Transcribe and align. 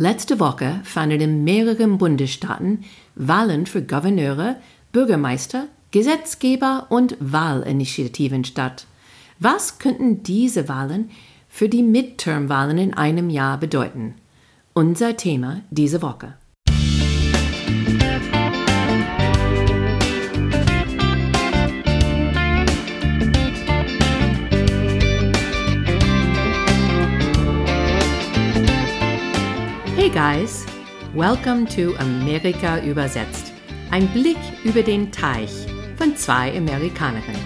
Letzte 0.00 0.40
Woche 0.40 0.80
fanden 0.82 1.20
in 1.20 1.44
mehreren 1.44 1.98
Bundesstaaten 1.98 2.84
Wahlen 3.16 3.66
für 3.66 3.82
Gouverneure, 3.82 4.56
Bürgermeister, 4.92 5.66
Gesetzgeber 5.90 6.86
und 6.88 7.18
Wahlinitiativen 7.20 8.44
statt. 8.46 8.86
Was 9.40 9.78
könnten 9.78 10.22
diese 10.22 10.70
Wahlen 10.70 11.10
für 11.50 11.68
die 11.68 11.82
Midterm-Wahlen 11.82 12.78
in 12.78 12.94
einem 12.94 13.28
Jahr 13.28 13.60
bedeuten? 13.60 14.14
Unser 14.72 15.18
Thema 15.18 15.60
diese 15.68 16.00
Woche. 16.00 16.32
Guys, 30.20 30.66
welcome 31.14 31.64
to 31.64 31.96
Amerika 31.98 32.78
übersetzt. 32.84 33.54
Ein 33.90 34.06
Blick 34.08 34.36
über 34.64 34.82
den 34.82 35.10
Teich 35.10 35.50
von 35.96 36.14
zwei 36.14 36.54
Amerikanerinnen. 36.54 37.40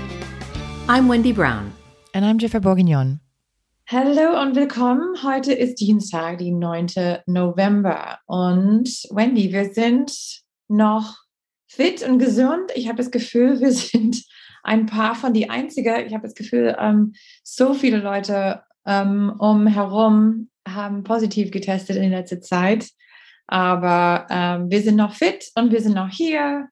I'm 0.89 1.09
Wendy 1.09 1.33
Brown. 1.33 1.71
And 2.15 2.25
I'm 2.25 2.37
Jennifer 2.37 2.59
Bourguignon. 2.59 3.21
Hallo 3.87 4.43
und 4.43 4.57
willkommen. 4.57 5.23
Heute 5.23 5.53
ist 5.53 5.77
Dienstag, 5.77 6.39
die 6.39 6.51
9. 6.51 6.89
November. 7.27 8.19
Und 8.27 8.89
Wendy, 9.13 9.53
wir 9.53 9.73
sind 9.73 10.43
noch 10.67 11.19
fit 11.69 12.03
und 12.03 12.19
gesund. 12.19 12.73
Ich 12.75 12.89
habe 12.89 12.97
das 12.97 13.13
Gefühl, 13.13 13.61
wir 13.61 13.71
sind 13.73 14.21
ein 14.65 14.87
paar 14.87 15.15
von 15.15 15.33
die 15.33 15.49
Einzige. 15.49 16.03
Ich 16.03 16.13
habe 16.13 16.25
das 16.25 16.35
Gefühl, 16.35 16.75
ähm, 16.81 17.13
so 17.45 17.73
viele 17.73 17.99
Leute 17.99 18.65
ähm, 18.85 19.33
umherum 19.39 20.49
haben 20.75 21.05
positiv 21.05 21.51
getestet 21.51 21.97
in 21.97 22.11
letzter 22.11 22.41
Zeit. 22.41 22.89
Aber 23.47 24.27
ähm, 24.31 24.71
wir 24.71 24.83
sind 24.83 24.97
noch 24.97 25.15
fit 25.15 25.51
und 25.55 25.71
wir 25.71 25.81
sind 25.81 25.95
noch 25.95 26.09
hier 26.09 26.69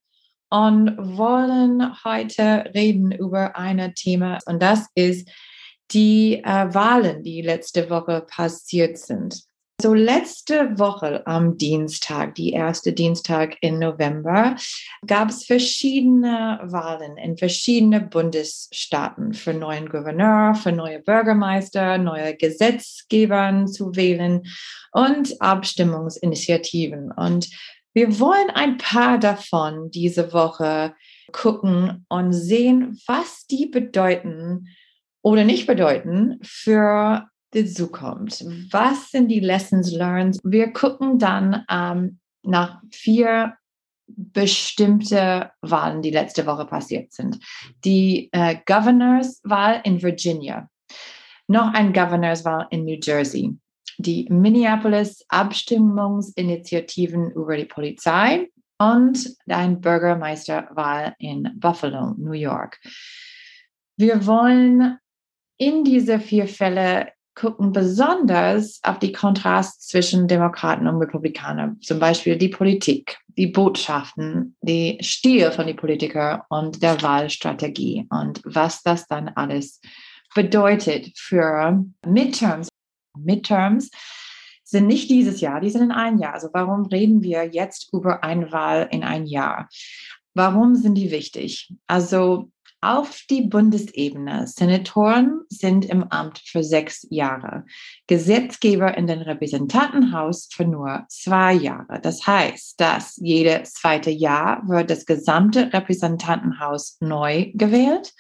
und 0.51 0.97
wollen 0.99 1.93
heute 2.05 2.71
reden 2.75 3.13
über 3.13 3.57
ein 3.57 3.95
Thema 3.95 4.39
und 4.47 4.63
das 4.63 4.87
ist 4.95 5.29
die 5.93 6.43
äh, 6.45 6.75
Wahlen, 6.75 7.23
die 7.23 7.43
letzte 7.43 7.91
Woche 7.91 8.27
passiert 8.29 8.99
sind. 8.99 9.43
So 9.83 9.95
letzte 9.95 10.79
Woche 10.79 11.27
am 11.27 11.59
Dienstag, 11.59 12.37
die 12.37 12.53
erste 12.53 12.93
Dienstag 12.93 13.57
im 13.63 13.81
November, 13.81 14.55
gab 15.05 15.31
es 15.31 15.45
verschiedene 15.45 16.61
Wahlen 16.63 17.17
in 17.17 17.37
verschiedene 17.37 18.01
Bundesstaaten 18.01 19.35
für 19.35 19.53
neuen 19.53 19.89
Gouverneur, 19.89 20.55
für 20.55 20.71
neue 20.71 21.01
Bürgermeister, 21.01 21.99
neue 21.99 22.37
Gesetzgeber 22.37 23.67
zu 23.67 23.97
wählen 23.97 24.43
und 24.93 25.43
Abstimmungsinitiativen. 25.43 27.11
Und 27.11 27.51
wir 27.93 28.21
wollen 28.21 28.51
ein 28.51 28.79
paar 28.79 29.19
davon 29.19 29.91
diese 29.91 30.33
Woche 30.33 30.95
gucken 31.33 32.07
und 32.09 32.33
sehen, 32.33 33.01
was 33.09 33.49
die 33.49 33.67
bedeuten 33.67 34.69
oder 35.23 35.43
nicht 35.43 35.67
bedeuten 35.67 36.39
für 36.45 37.27
dazu 37.53 37.91
kommt. 37.91 38.45
Was 38.71 39.11
sind 39.11 39.29
die 39.29 39.41
Lessons 39.41 39.93
learned? 39.93 40.39
Wir 40.43 40.73
gucken 40.73 41.19
dann 41.19 41.65
ähm, 41.71 42.19
nach 42.43 42.81
vier 42.91 43.55
bestimmte 44.07 45.51
Wahlen, 45.63 46.03
die 46.03 46.11
letzte 46.11 46.45
Woche 46.47 46.67
passiert 46.67 47.13
sind. 47.13 47.39
Die 47.85 48.29
äh, 48.33 48.57
Governorswahl 48.67 49.81
in 49.85 50.03
Virginia, 50.03 50.69
noch 51.47 51.73
ein 51.73 51.93
Governorswahl 51.93 52.67
in 52.71 52.85
New 52.85 52.99
Jersey, 53.03 53.57
die 53.99 54.27
Minneapolis 54.31 55.25
Abstimmungsinitiativen 55.29 57.31
über 57.33 57.57
die 57.57 57.65
Polizei 57.65 58.49
und 58.79 59.35
ein 59.49 59.81
Bürgermeisterwahl 59.81 61.15
in 61.19 61.49
Buffalo, 61.57 62.15
New 62.19 62.33
York. 62.33 62.79
Wir 63.97 64.27
wollen 64.27 64.99
in 65.59 65.85
diese 65.85 66.19
vier 66.19 66.49
Fälle 66.49 67.13
gucken 67.35 67.73
besonders 67.73 68.81
auf 68.83 68.99
die 68.99 69.13
Kontrast 69.13 69.89
zwischen 69.89 70.29
Demokraten 70.29 70.87
und 70.87 71.01
Republikanern, 71.01 71.81
zum 71.81 71.99
Beispiel 71.99 72.37
die 72.37 72.49
Politik, 72.49 73.19
die 73.37 73.47
Botschaften, 73.47 74.57
die 74.61 74.99
Stil 75.03 75.51
von 75.51 75.67
den 75.67 75.77
Politikern 75.77 76.43
und 76.51 76.83
der 76.83 77.01
Wahlstrategie 77.01 78.07
und 78.11 78.41
was 78.45 78.83
das 78.83 79.07
dann 79.07 79.29
alles 79.31 79.81
bedeutet 80.35 81.13
für 81.19 81.85
Midterms. 82.07 82.69
Midterms 83.17 83.91
sind 84.65 84.87
nicht 84.87 85.11
dieses 85.11 85.41
Jahr, 85.41 85.61
die 85.61 85.71
sind 85.71 85.83
in 85.83 85.93
einem 85.93 86.19
Jahr. 86.19 86.35
Also 86.35 86.49
warum 86.53 86.87
reden 86.87 87.23
wir 87.23 87.45
jetzt 87.45 87.93
über 87.93 88.23
eine 88.25 88.53
Wahl 88.53 88.89
in 88.91 89.05
ein 89.05 89.27
Jahr? 89.27 89.69
Warum 90.35 90.75
sind 90.75 90.95
die 90.95 91.11
wichtig? 91.11 91.75
Also 91.87 92.52
auf 92.83 93.23
die 93.31 93.43
Bundesebene. 93.43 94.47
Senatoren 94.47 95.43
sind 95.49 95.85
im 95.85 96.05
Amt 96.11 96.41
für 96.45 96.63
sechs 96.63 97.07
Jahre, 97.09 97.65
Gesetzgeber 98.07 98.97
in 98.99 99.07
den 99.07 99.23
Repräsentantenhaus 99.23 100.49
für 100.53 100.65
nur 100.65 101.05
zwei 101.09 101.55
Jahre. 101.55 102.01
Das 102.03 102.27
heißt, 102.27 102.79
dass 102.81 103.17
jedes 103.17 103.73
zweite 103.75 104.11
Jahr 104.11 104.69
wird 104.69 104.91
das 104.91 105.07
gesamte 105.07 105.73
Repräsentantenhaus 105.73 106.99
neu 107.01 107.53
gewählt 107.55 108.13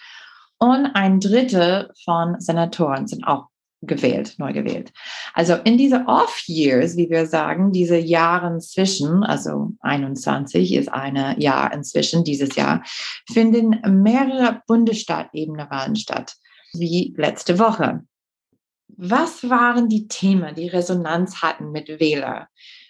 und 0.59 0.87
ein 0.95 1.19
Drittel 1.19 1.91
von 2.05 2.41
Senatoren 2.41 3.09
sind 3.09 3.27
auch 3.27 3.49
gewählt, 3.83 4.35
neu 4.39 4.53
gewählt. 4.53 4.93
Also 5.35 5.55
in 5.55 5.77
diese 5.77 6.05
Off-Years, 6.07 6.97
wie 6.97 7.11
wir 7.11 7.27
sagen, 7.27 7.73
diese 7.73 7.99
Jahre 7.99 8.59
zwischen, 8.59 9.25
also 9.25 9.73
21 9.81 10.73
ist 10.75 10.89
eine 10.89 11.39
Jahr 11.41 11.73
inzwischen, 11.73 12.25
dieses 12.25 12.55
Jahr, 12.55 12.83
finden 13.31 13.81
mehrere 14.03 14.63
Bundesstaatebene-Wahlen 14.67 15.97
statt, 15.97 16.35
wie 16.73 17.13
letzte 17.17 17.59
Woche. 17.59 18.05
Was 18.89 19.49
waren 19.49 19.89
die 19.89 20.07
Themen, 20.07 20.55
die 20.55 20.69
Resonanz 20.69 21.43
hatten 21.43 21.73
mit 21.73 21.89
Wählern? 21.89 22.47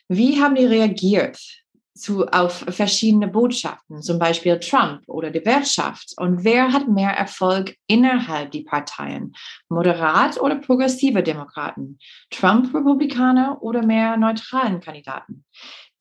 Wie 0.09 0.41
haben 0.41 0.57
die 0.57 0.67
reagiert? 0.67 1.62
Zu, 2.03 2.27
auf 2.27 2.65
verschiedene 2.69 3.29
Botschaften, 3.29 4.03
zum 4.03 4.19
Beispiel 4.19 4.59
Trump 4.59 5.03
oder 5.07 5.31
die 5.31 5.45
Wirtschaft. 5.45 6.13
Und 6.19 6.45
wer 6.45 6.73
hat 6.73 6.89
mehr 6.89 7.13
Erfolg 7.13 7.77
innerhalb 7.87 8.51
die 8.51 8.65
Parteien? 8.65 9.33
Moderat 9.69 10.41
oder 10.41 10.57
progressive 10.57 11.23
Demokraten? 11.23 11.99
Trump-Republikaner 12.31 13.63
oder 13.63 13.85
mehr 13.85 14.17
neutralen 14.17 14.81
Kandidaten? 14.81 15.45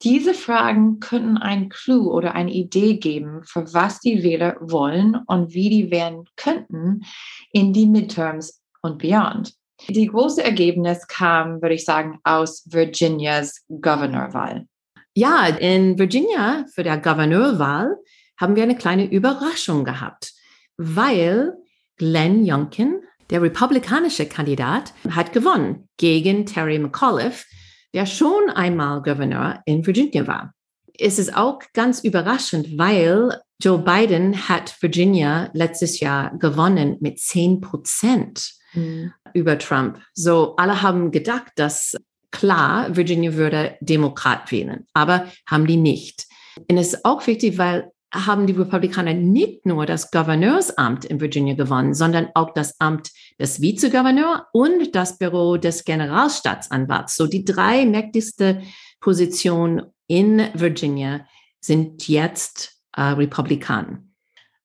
Diese 0.03 0.33
Fragen 0.33 0.99
könnten 0.99 1.37
ein 1.37 1.69
Clou 1.69 2.11
oder 2.11 2.33
eine 2.33 2.51
Idee 2.51 2.95
geben, 2.97 3.43
für 3.43 3.71
was 3.71 3.99
die 3.99 4.23
Wähler 4.23 4.57
wollen 4.59 5.15
und 5.27 5.53
wie 5.53 5.69
die 5.69 5.91
wählen 5.91 6.25
könnten 6.35 7.03
in 7.51 7.71
die 7.71 7.85
Midterms 7.85 8.63
und 8.81 8.97
beyond. 8.97 9.53
Die 9.89 10.07
große 10.07 10.43
Ergebnis 10.43 11.07
kam, 11.07 11.61
würde 11.61 11.75
ich 11.75 11.85
sagen, 11.85 12.19
aus 12.23 12.63
Virginias 12.71 13.63
Governorwahl. 13.69 14.67
Ja, 15.13 15.47
in 15.47 15.99
Virginia 15.99 16.65
für 16.73 16.83
der 16.83 16.97
Gouverneurwahl 16.97 17.97
haben 18.37 18.55
wir 18.55 18.63
eine 18.63 18.77
kleine 18.77 19.11
Überraschung 19.11 19.83
gehabt, 19.83 20.33
weil 20.77 21.53
Glenn 21.97 22.43
Youngkin, 22.45 23.01
der 23.29 23.41
republikanische 23.41 24.25
Kandidat, 24.25 24.93
hat 25.09 25.33
gewonnen 25.33 25.89
gegen 25.97 26.45
Terry 26.45 26.79
McAuliffe, 26.79 27.45
der 27.93 28.05
schon 28.05 28.49
einmal 28.49 29.01
Gouverneur 29.01 29.61
in 29.65 29.85
Virginia 29.85 30.25
war. 30.27 30.53
Es 30.97 31.19
ist 31.19 31.35
auch 31.35 31.59
ganz 31.73 32.03
überraschend, 32.03 32.77
weil 32.77 33.37
Joe 33.61 33.79
Biden 33.79 34.47
hat 34.47 34.81
Virginia 34.81 35.49
letztes 35.53 35.99
Jahr 35.99 36.37
gewonnen 36.37 36.97
mit 37.01 37.19
10 37.19 37.59
Prozent 37.59 38.53
mhm. 38.73 39.13
über 39.33 39.57
Trump. 39.57 39.99
So 40.13 40.55
alle 40.55 40.81
haben 40.81 41.11
gedacht, 41.11 41.51
dass 41.55 41.95
klar, 42.31 42.95
Virginia 42.95 43.35
würde 43.35 43.75
Demokrat 43.81 44.51
wählen, 44.51 44.85
aber 44.93 45.27
haben 45.45 45.67
die 45.67 45.77
nicht. 45.77 46.25
Und 46.69 46.77
es 46.77 46.93
ist 46.93 47.05
auch 47.05 47.25
wichtig, 47.27 47.57
weil 47.57 47.91
haben 48.13 48.45
die 48.45 48.53
Republikaner 48.53 49.13
nicht 49.13 49.65
nur 49.65 49.85
das 49.85 50.11
Gouverneursamt 50.11 51.05
in 51.05 51.21
Virginia 51.21 51.55
gewonnen, 51.55 51.93
sondern 51.93 52.27
auch 52.33 52.53
das 52.53 52.79
Amt 52.79 53.09
des 53.39 53.61
Vizegouverneurs 53.61 54.41
und 54.51 54.93
das 54.95 55.17
Büro 55.17 55.55
des 55.57 55.85
Generalstaatsanwalts. 55.85 57.15
So 57.15 57.25
die 57.25 57.45
drei 57.45 57.85
mächtigste 57.85 58.61
Positionen 58.99 59.83
in 60.07 60.49
Virginia 60.53 61.25
sind 61.61 62.07
jetzt 62.07 62.81
äh, 62.97 63.01
Republikaner. 63.01 64.03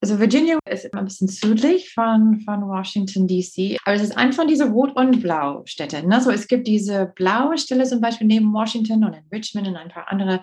Also 0.03 0.21
Virginia 0.21 0.59
ist 0.69 0.93
ein 0.93 1.05
bisschen 1.05 1.29
südlich 1.29 1.93
von, 1.93 2.41
von 2.41 2.69
Washington, 2.69 3.27
D.C., 3.27 3.79
aber 3.85 3.97
es 3.97 4.03
ist 4.03 4.17
ein 4.17 4.33
von 4.33 4.47
diesen 4.47 4.73
Rot- 4.73 4.95
und 4.95 5.23
Blau-Städten. 5.23 6.09
Ne? 6.09 6.21
So, 6.21 6.31
es 6.31 6.49
gibt 6.49 6.67
diese 6.67 7.13
blaue 7.15 7.57
Stelle 7.57 7.85
zum 7.85 8.01
Beispiel 8.01 8.27
neben 8.27 8.53
Washington 8.53 9.05
und 9.05 9.15
in 9.15 9.25
Richmond 9.33 9.69
und 9.69 9.77
ein 9.77 9.89
paar 9.89 10.13
andere 10.13 10.43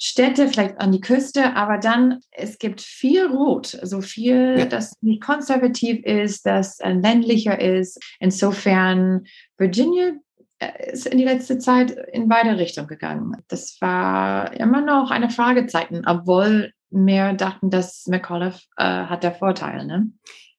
Städte, 0.00 0.48
vielleicht 0.48 0.80
an 0.80 0.92
die 0.92 1.00
Küste, 1.00 1.56
aber 1.56 1.78
dann, 1.78 2.20
es 2.30 2.58
gibt 2.58 2.80
viel 2.80 3.26
Rot, 3.26 3.66
so 3.66 3.78
also 3.80 4.00
viel, 4.00 4.66
das 4.66 4.94
nicht 5.00 5.22
konservativ 5.22 6.04
ist, 6.04 6.46
das 6.46 6.78
ländlicher 6.78 7.60
ist. 7.60 8.00
Insofern, 8.20 9.24
Virginia 9.56 10.12
äh, 10.60 10.92
ist 10.92 11.06
in 11.06 11.18
die 11.18 11.24
letzte 11.24 11.58
Zeit 11.58 11.90
in 12.12 12.28
beide 12.28 12.58
Richtungen 12.58 12.88
gegangen. 12.88 13.36
Das 13.48 13.76
war 13.80 14.52
immer 14.58 14.80
noch 14.80 15.10
eine 15.10 15.30
Fragezeichen, 15.30 16.04
obwohl 16.06 16.72
mehr 16.90 17.34
dachten, 17.34 17.70
dass 17.70 18.06
McAuliffe 18.06 18.62
äh, 18.76 18.84
hat 18.84 19.22
der 19.22 19.32
Vorteil. 19.32 19.86
Ne? 19.86 20.10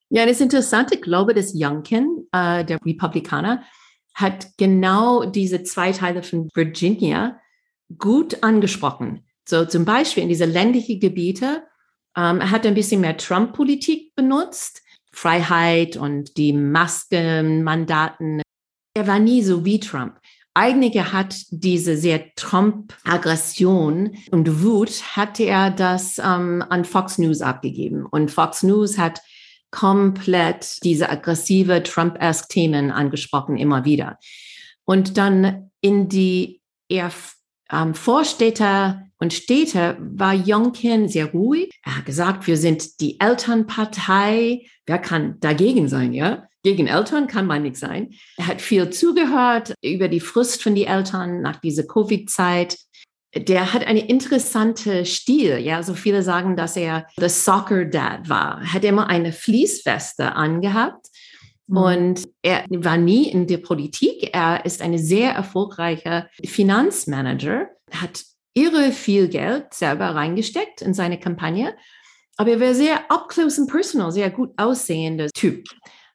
Ja, 0.10 0.26
das 0.26 0.42
Interessante, 0.42 0.96
ich 0.96 1.02
glaube, 1.02 1.34
dass 1.34 1.54
Youngkin, 1.56 2.28
äh, 2.32 2.66
der 2.66 2.80
Republikaner, 2.86 3.64
hat 4.14 4.48
genau 4.58 5.26
diese 5.26 5.64
zwei 5.64 5.92
Teile 5.92 6.24
von 6.24 6.50
Virginia 6.54 7.40
gut 7.98 8.44
angesprochen. 8.44 9.26
So 9.48 9.66
zum 9.66 9.86
Beispiel 9.86 10.24
in 10.24 10.30
diese 10.30 10.46
ländlichen 10.46 11.00
Gebiete 11.00 11.64
ähm, 12.20 12.42
er 12.42 12.52
hat 12.52 12.66
ein 12.66 12.74
bisschen 12.74 13.02
mehr 13.02 13.18
Trump-Politik 13.18 14.16
benutzt, 14.16 14.82
Freiheit 15.12 15.96
und 15.96 16.38
die 16.38 16.54
Maskenmandaten. 16.54 18.42
Er 18.96 19.08
war 19.08 19.20
nie 19.20 19.42
so 19.42 19.64
wie 19.64 19.80
Trump. 19.80 20.20
Eigentlich 20.54 20.98
hat 21.14 21.36
diese 21.52 21.96
sehr 21.96 22.34
Trump-Aggression 22.36 24.18
und 24.32 24.64
Wut, 24.64 25.04
hatte 25.16 25.44
er 25.44 25.72
das 25.72 26.18
ähm, 26.18 26.64
an 26.70 26.86
Fox 26.86 27.18
News 27.18 27.42
abgegeben. 27.42 28.06
Und 28.06 28.32
Fox 28.32 28.64
News 28.64 28.98
hat 28.98 29.22
komplett 29.72 30.84
diese 30.84 31.10
aggressive 31.10 31.84
Trump-esque 31.84 32.50
Themen 32.50 32.92
angesprochen, 32.92 33.58
immer 33.58 33.86
wieder. 33.86 34.18
Und 34.86 35.18
dann 35.18 35.70
in 35.82 36.10
die 36.10 36.62
eher 36.90 37.12
ähm, 37.72 37.94
Vorstädter 37.94 39.04
und 39.20 39.34
Städte 39.34 39.98
war 40.00 40.34
Youngkin 40.34 41.10
sehr 41.10 41.32
ruhig. 41.32 41.72
Er 41.84 41.98
hat 41.98 42.06
gesagt, 42.06 42.48
wir 42.48 42.56
sind 42.56 43.02
die 43.02 43.20
Elternpartei. 43.20 44.66
Wer 44.86 44.98
kann 44.98 45.40
dagegen 45.42 45.90
sein, 45.90 46.14
ja? 46.14 46.48
Gegen 46.64 46.88
Eltern 46.88 47.28
kann 47.28 47.46
man 47.46 47.64
nicht 47.64 47.78
sein. 47.78 48.12
Er 48.38 48.48
hat 48.48 48.62
viel 48.62 48.90
zugehört 48.90 49.76
über 49.82 50.08
die 50.08 50.20
Frust 50.20 50.62
von 50.64 50.76
den 50.76 50.88
Eltern 50.88 51.42
nach 51.42 51.58
dieser 51.58 51.84
Covid-Zeit. 51.84 52.78
Der 53.36 53.74
hat 53.74 53.86
eine 53.86 54.08
interessante 54.08 55.06
Stil. 55.06 55.60
Ja, 55.60 55.84
so 55.84 55.94
viele 55.94 56.24
sagen, 56.24 56.56
dass 56.56 56.76
er 56.76 57.06
the 57.18 57.30
Soccer 57.30 57.86
Dad 57.86 58.28
war. 58.28 58.60
Er 58.62 58.74
hat 58.74 58.84
immer 58.84 59.08
eine 59.08 59.32
Fließweste 59.32 60.34
angehabt. 60.36 61.08
Mhm. 61.68 61.78
Und 61.78 62.28
er 62.42 62.66
war 62.70 62.98
nie 62.98 63.30
in 63.30 63.48
der 63.48 63.58
Politik. 63.58 64.30
Er 64.34 64.66
ist 64.66 64.82
ein 64.82 64.98
sehr 64.98 65.32
erfolgreicher 65.32 66.28
Finanzmanager, 66.44 67.68
hat 67.92 68.24
irre 68.54 68.92
viel 68.92 69.28
Geld 69.28 69.74
selber 69.74 70.16
reingesteckt 70.16 70.82
in 70.82 70.94
seine 70.94 71.20
Kampagne. 71.20 71.76
Aber 72.38 72.52
er 72.52 72.60
war 72.60 72.74
sehr 72.74 73.00
up 73.10 73.28
close 73.30 73.60
and 73.60 73.70
personal, 73.70 74.12
sehr 74.12 74.30
gut 74.30 74.52
aussehender 74.58 75.28
Typ. 75.30 75.66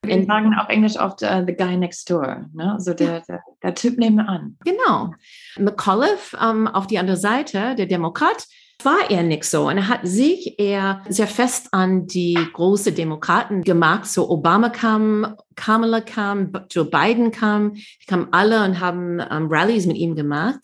Wir 0.06 0.24
sagen 0.24 0.54
auf 0.54 0.68
Englisch 0.68 0.98
oft 0.98 1.22
uh, 1.22 1.42
the 1.46 1.54
guy 1.54 1.76
next 1.76 2.10
door, 2.10 2.46
ne? 2.52 2.72
also 2.72 2.92
der, 2.92 3.20
der, 3.20 3.40
der 3.62 3.74
Typ 3.74 3.98
nebenan. 3.98 4.56
Genau. 4.64 5.12
McAuliffe 5.58 6.36
ähm, 6.42 6.68
auf 6.68 6.86
die 6.86 6.98
andere 6.98 7.16
Seite, 7.16 7.74
der 7.74 7.86
Demokrat, 7.86 8.46
war 8.82 9.10
er 9.10 9.22
nicht 9.22 9.44
so. 9.44 9.68
Und 9.68 9.78
er 9.78 9.88
hat 9.88 10.00
sich 10.02 10.58
eher 10.58 11.02
sehr 11.08 11.26
fest 11.26 11.68
an 11.72 12.06
die 12.06 12.38
großen 12.52 12.94
Demokraten 12.94 13.62
gemacht. 13.62 14.06
So 14.06 14.28
Obama 14.28 14.68
kam, 14.68 15.36
Kamala 15.54 16.00
kam, 16.00 16.52
Joe 16.70 16.84
Biden 16.84 17.30
kam, 17.30 17.74
die 17.74 18.06
kamen 18.06 18.28
alle 18.32 18.64
und 18.64 18.80
haben 18.80 19.20
ähm, 19.20 19.46
Rallies 19.48 19.86
mit 19.86 19.96
ihm 19.96 20.14
gemacht. 20.16 20.60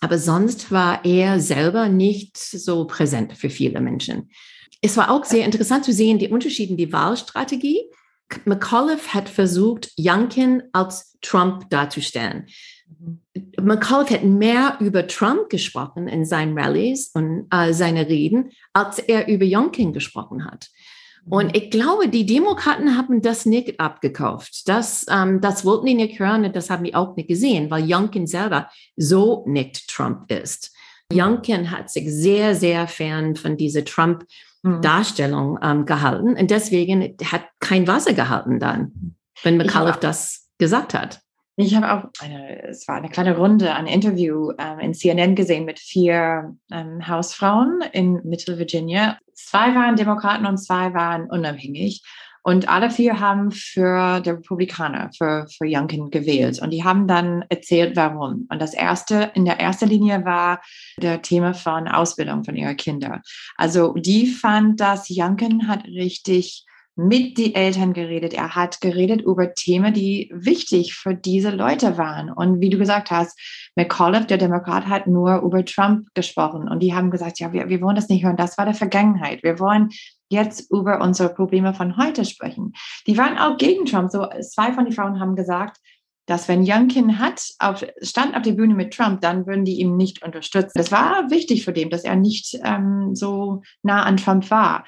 Aber 0.00 0.18
sonst 0.18 0.70
war 0.70 1.04
er 1.04 1.40
selber 1.40 1.88
nicht 1.88 2.36
so 2.36 2.86
präsent 2.86 3.36
für 3.36 3.50
viele 3.50 3.80
Menschen. 3.80 4.30
Es 4.80 4.96
war 4.96 5.10
auch 5.10 5.24
sehr 5.24 5.44
interessant 5.44 5.84
zu 5.84 5.92
sehen, 5.92 6.18
die 6.18 6.28
Unterschiede 6.28 6.72
in 6.72 6.76
die 6.76 6.92
Wahlstrategie. 6.92 7.82
McAuliffe 8.44 9.14
hat 9.14 9.28
versucht, 9.28 9.90
Youngkin 9.98 10.62
als 10.72 11.18
Trump 11.20 11.68
darzustellen. 11.70 12.46
McAuliffe 13.60 14.14
hat 14.14 14.24
mehr 14.24 14.76
über 14.80 15.06
Trump 15.06 15.48
gesprochen 15.48 16.08
in 16.08 16.24
seinen 16.24 16.56
Rallies 16.56 17.10
und 17.14 17.46
äh, 17.50 17.72
seine 17.72 18.08
Reden, 18.08 18.50
als 18.72 18.98
er 18.98 19.28
über 19.28 19.44
Youngkin 19.46 19.92
gesprochen 19.92 20.44
hat. 20.44 20.68
Und 21.30 21.46
mhm. 21.46 21.52
ich 21.54 21.70
glaube, 21.70 22.08
die 22.08 22.26
Demokraten 22.26 22.96
haben 22.96 23.22
das 23.22 23.46
nicht 23.46 23.80
abgekauft. 23.80 24.68
Das, 24.68 25.06
ähm, 25.10 25.40
das 25.40 25.64
wollten 25.64 25.86
die 25.86 25.94
nicht 25.94 26.18
hören 26.18 26.44
und 26.44 26.56
das 26.56 26.70
haben 26.70 26.84
die 26.84 26.94
auch 26.94 27.16
nicht 27.16 27.28
gesehen, 27.28 27.70
weil 27.70 27.84
Youngkin 27.86 28.26
selber 28.26 28.68
so 28.96 29.44
nicht 29.46 29.88
Trump 29.88 30.30
ist. 30.30 30.74
Youngkin 31.12 31.70
hat 31.70 31.90
sich 31.90 32.10
sehr, 32.10 32.54
sehr 32.54 32.86
fern 32.86 33.34
von 33.34 33.56
dieser 33.56 33.84
Trump-Darstellung 33.84 35.52
mhm. 35.52 35.58
ähm, 35.62 35.86
gehalten 35.86 36.36
und 36.36 36.50
deswegen 36.50 37.16
hat 37.24 37.44
kein 37.60 37.86
Wasser 37.86 38.12
gehalten 38.12 38.58
dann, 38.58 39.16
wenn 39.42 39.56
McAuliffe 39.56 40.00
das 40.00 40.48
gesagt 40.58 40.94
hat. 40.94 41.20
Ich 41.60 41.74
habe 41.74 41.92
auch 41.92 42.04
eine, 42.20 42.68
es 42.68 42.86
war 42.86 42.96
eine 42.96 43.08
kleine 43.08 43.36
Runde, 43.36 43.74
ein 43.74 43.88
Interview 43.88 44.52
ähm, 44.58 44.78
in 44.78 44.94
CNN 44.94 45.34
gesehen 45.34 45.64
mit 45.64 45.80
vier 45.80 46.54
ähm, 46.70 47.08
Hausfrauen 47.08 47.82
in 47.92 48.20
Mittel 48.24 48.58
Virginia. 48.58 49.18
Zwei 49.38 49.74
waren 49.74 49.96
Demokraten 49.96 50.46
und 50.46 50.58
zwei 50.58 50.92
waren 50.94 51.30
unabhängig. 51.30 52.02
Und 52.42 52.68
alle 52.68 52.90
vier 52.90 53.20
haben 53.20 53.50
für 53.50 54.20
die 54.20 54.30
Republikaner, 54.30 55.10
für, 55.16 55.46
für 55.48 55.64
Youngkin 55.66 56.10
gewählt. 56.10 56.60
Und 56.62 56.70
die 56.70 56.82
haben 56.82 57.06
dann 57.06 57.44
erzählt, 57.48 57.94
warum. 57.94 58.46
Und 58.50 58.60
das 58.60 58.74
erste, 58.74 59.30
in 59.34 59.44
der 59.44 59.60
ersten 59.60 59.88
Linie 59.88 60.24
war 60.24 60.60
der 60.96 61.20
Thema 61.20 61.52
von 61.52 61.88
Ausbildung 61.88 62.44
von 62.44 62.56
ihrer 62.56 62.74
Kinder. 62.74 63.22
Also 63.56 63.92
die 63.94 64.26
fand, 64.26 64.80
dass 64.80 65.08
Youngkin 65.10 65.68
hat 65.68 65.84
richtig 65.84 66.64
mit 66.98 67.38
den 67.38 67.54
Eltern 67.54 67.92
geredet. 67.92 68.34
Er 68.34 68.56
hat 68.56 68.80
geredet 68.80 69.22
über 69.22 69.54
Themen, 69.54 69.94
die 69.94 70.32
wichtig 70.34 70.94
für 70.94 71.14
diese 71.14 71.50
Leute 71.50 71.96
waren. 71.96 72.28
Und 72.28 72.60
wie 72.60 72.70
du 72.70 72.76
gesagt 72.76 73.12
hast, 73.12 73.38
McAuliffe, 73.76 74.26
der 74.26 74.38
Demokrat, 74.38 74.88
hat 74.88 75.06
nur 75.06 75.36
über 75.42 75.64
Trump 75.64 76.08
gesprochen. 76.14 76.68
Und 76.68 76.80
die 76.80 76.94
haben 76.94 77.12
gesagt, 77.12 77.38
ja, 77.38 77.52
wir, 77.52 77.68
wir 77.68 77.80
wollen 77.80 77.94
das 77.94 78.08
nicht 78.08 78.24
hören. 78.24 78.36
Das 78.36 78.58
war 78.58 78.64
der 78.64 78.74
Vergangenheit. 78.74 79.44
Wir 79.44 79.60
wollen 79.60 79.90
jetzt 80.28 80.72
über 80.72 81.00
unsere 81.00 81.28
Probleme 81.28 81.72
von 81.72 81.96
heute 81.96 82.24
sprechen. 82.24 82.72
Die 83.06 83.16
waren 83.16 83.38
auch 83.38 83.58
gegen 83.58 83.84
Trump. 83.84 84.10
So 84.10 84.26
zwei 84.40 84.72
von 84.72 84.84
den 84.84 84.92
Frauen 84.92 85.20
haben 85.20 85.36
gesagt, 85.36 85.78
dass 86.26 86.48
wenn 86.48 86.66
Youngkin 86.68 87.20
hat, 87.20 87.42
auf, 87.60 87.86
stand 88.02 88.36
auf 88.36 88.42
der 88.42 88.52
Bühne 88.52 88.74
mit 88.74 88.92
Trump, 88.92 89.20
dann 89.20 89.46
würden 89.46 89.64
die 89.64 89.78
ihm 89.78 89.96
nicht 89.96 90.24
unterstützen. 90.24 90.72
Das 90.74 90.90
war 90.90 91.30
wichtig 91.30 91.64
für 91.64 91.72
den, 91.72 91.90
dass 91.90 92.02
er 92.02 92.16
nicht 92.16 92.58
ähm, 92.64 93.14
so 93.14 93.62
nah 93.84 94.02
an 94.02 94.16
Trump 94.16 94.50
war. 94.50 94.84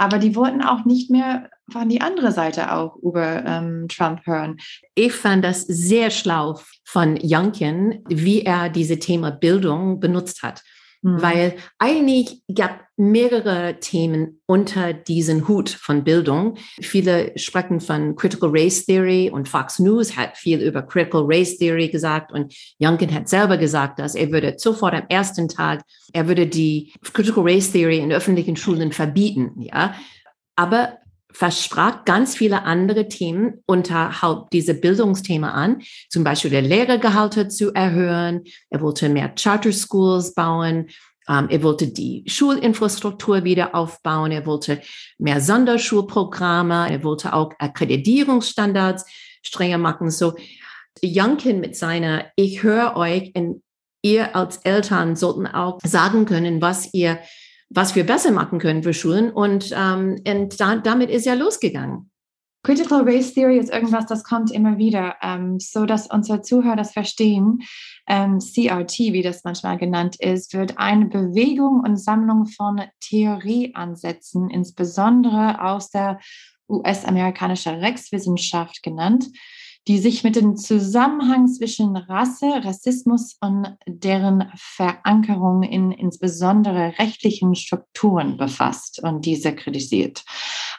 Aber 0.00 0.18
die 0.18 0.34
wollten 0.34 0.62
auch 0.62 0.86
nicht 0.86 1.10
mehr 1.10 1.50
von 1.70 1.90
die 1.90 2.00
andere 2.00 2.32
Seite 2.32 2.72
auch 2.72 2.96
über 2.96 3.44
ähm, 3.44 3.86
Trump 3.86 4.24
hören. 4.24 4.56
Ich 4.94 5.12
fand 5.12 5.44
das 5.44 5.60
sehr 5.60 6.10
schlau 6.10 6.58
von 6.84 7.18
Youngkin, 7.22 8.02
wie 8.08 8.40
er 8.40 8.70
diese 8.70 8.98
Thema 8.98 9.30
Bildung 9.30 10.00
benutzt 10.00 10.42
hat. 10.42 10.62
Mhm. 11.02 11.22
Weil 11.22 11.56
eigentlich 11.78 12.42
gab 12.54 12.80
mehrere 12.96 13.80
Themen 13.80 14.40
unter 14.46 14.92
diesen 14.92 15.48
Hut 15.48 15.70
von 15.70 16.04
Bildung. 16.04 16.56
Viele 16.80 17.32
sprechen 17.38 17.80
von 17.80 18.16
Critical 18.16 18.50
Race 18.52 18.84
Theory 18.84 19.30
und 19.30 19.48
Fox 19.48 19.78
News 19.78 20.16
hat 20.16 20.36
viel 20.36 20.60
über 20.60 20.82
Critical 20.82 21.24
Race 21.26 21.56
Theory 21.56 21.88
gesagt 21.88 22.32
und 22.32 22.54
Youngkin 22.78 23.14
hat 23.14 23.28
selber 23.28 23.56
gesagt, 23.56 23.98
dass 23.98 24.14
er 24.14 24.30
würde 24.30 24.54
sofort 24.58 24.92
am 24.92 25.04
ersten 25.08 25.48
Tag, 25.48 25.82
er 26.12 26.28
würde 26.28 26.46
die 26.46 26.92
Critical 27.14 27.44
Race 27.44 27.72
Theory 27.72 27.98
in 27.98 28.12
öffentlichen 28.12 28.56
Schulen 28.56 28.92
verbieten, 28.92 29.54
ja. 29.56 29.94
Aber 30.56 30.98
versprach 31.32 32.04
ganz 32.04 32.36
viele 32.36 32.62
andere 32.64 33.08
Themen 33.08 33.62
unterhalb 33.66 34.50
diese 34.50 34.74
Bildungsthema 34.74 35.50
an, 35.50 35.82
zum 36.08 36.24
Beispiel 36.24 36.50
der 36.50 36.62
Lehrergehalte 36.62 37.48
zu 37.48 37.72
erhöhen. 37.72 38.44
Er 38.70 38.80
wollte 38.80 39.08
mehr 39.08 39.28
Charter 39.30 39.72
Schools 39.72 40.34
bauen. 40.34 40.88
Ähm, 41.28 41.48
er 41.48 41.62
wollte 41.62 41.88
die 41.88 42.24
Schulinfrastruktur 42.26 43.44
wieder 43.44 43.74
aufbauen. 43.74 44.32
Er 44.32 44.46
wollte 44.46 44.80
mehr 45.18 45.40
Sonderschulprogramme. 45.40 46.90
Er 46.90 47.04
wollte 47.04 47.32
auch 47.32 47.52
Akkreditierungsstandards 47.58 49.04
strenger 49.42 49.78
machen. 49.78 50.10
So, 50.10 50.34
Youngkin 51.02 51.60
mit 51.60 51.76
seiner, 51.76 52.26
ich 52.36 52.62
höre 52.62 52.96
euch 52.96 53.32
und 53.34 53.62
ihr 54.02 54.34
als 54.34 54.58
Eltern 54.58 55.16
sollten 55.16 55.46
auch 55.46 55.78
sagen 55.84 56.24
können, 56.24 56.60
was 56.60 56.92
ihr 56.92 57.18
was 57.70 57.94
wir 57.94 58.04
besser 58.04 58.32
machen 58.32 58.58
können 58.58 58.82
für 58.82 58.92
Schulen. 58.92 59.30
Und, 59.30 59.72
ähm, 59.74 60.20
und 60.26 60.60
da, 60.60 60.76
damit 60.76 61.08
ist 61.10 61.24
ja 61.24 61.34
losgegangen. 61.34 62.10
Critical 62.62 63.02
Race 63.04 63.32
Theory 63.32 63.56
ist 63.56 63.72
irgendwas, 63.72 64.04
das 64.04 64.22
kommt 64.22 64.50
immer 64.50 64.76
wieder, 64.76 65.16
ähm, 65.22 65.58
so 65.58 65.86
dass 65.86 66.08
unsere 66.08 66.42
Zuhörer 66.42 66.76
das 66.76 66.92
verstehen. 66.92 67.62
Ähm, 68.06 68.38
CRT, 68.38 68.98
wie 69.14 69.22
das 69.22 69.44
manchmal 69.44 69.78
genannt 69.78 70.16
ist, 70.20 70.52
wird 70.52 70.76
eine 70.76 71.06
Bewegung 71.06 71.80
und 71.80 71.96
Sammlung 71.96 72.44
von 72.46 72.82
Theorieansätzen, 73.00 74.50
insbesondere 74.50 75.62
aus 75.62 75.90
der 75.90 76.18
US-amerikanischen 76.68 77.76
Rechtswissenschaft 77.76 78.82
genannt, 78.82 79.26
die 79.88 79.98
sich 79.98 80.24
mit 80.24 80.36
dem 80.36 80.56
Zusammenhang 80.56 81.48
zwischen 81.48 81.96
Rasse, 81.96 82.46
Rassismus 82.62 83.36
und 83.40 83.76
deren 83.86 84.50
Verankerung 84.54 85.62
in 85.62 85.90
insbesondere 85.90 86.98
rechtlichen 86.98 87.54
Strukturen 87.54 88.36
befasst 88.36 89.02
und 89.02 89.24
diese 89.24 89.54
kritisiert. 89.54 90.24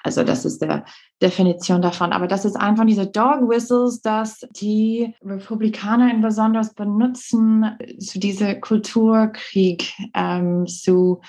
Also 0.03 0.23
das 0.23 0.45
ist 0.45 0.61
der 0.61 0.85
Definition 1.21 1.81
davon. 1.81 2.13
Aber 2.13 2.27
das 2.27 2.45
ist 2.45 2.55
einfach 2.55 2.85
diese 2.85 3.07
Dog 3.07 3.47
Whistles, 3.49 4.01
dass 4.01 4.39
die 4.51 5.13
Republikaner 5.23 6.13
besonders 6.19 6.73
benutzen, 6.73 7.77
zu 7.99 8.19
diese 8.19 8.59
Kulturkrieg 8.59 9.93
ähm, 10.15 10.65
zu 10.67 11.21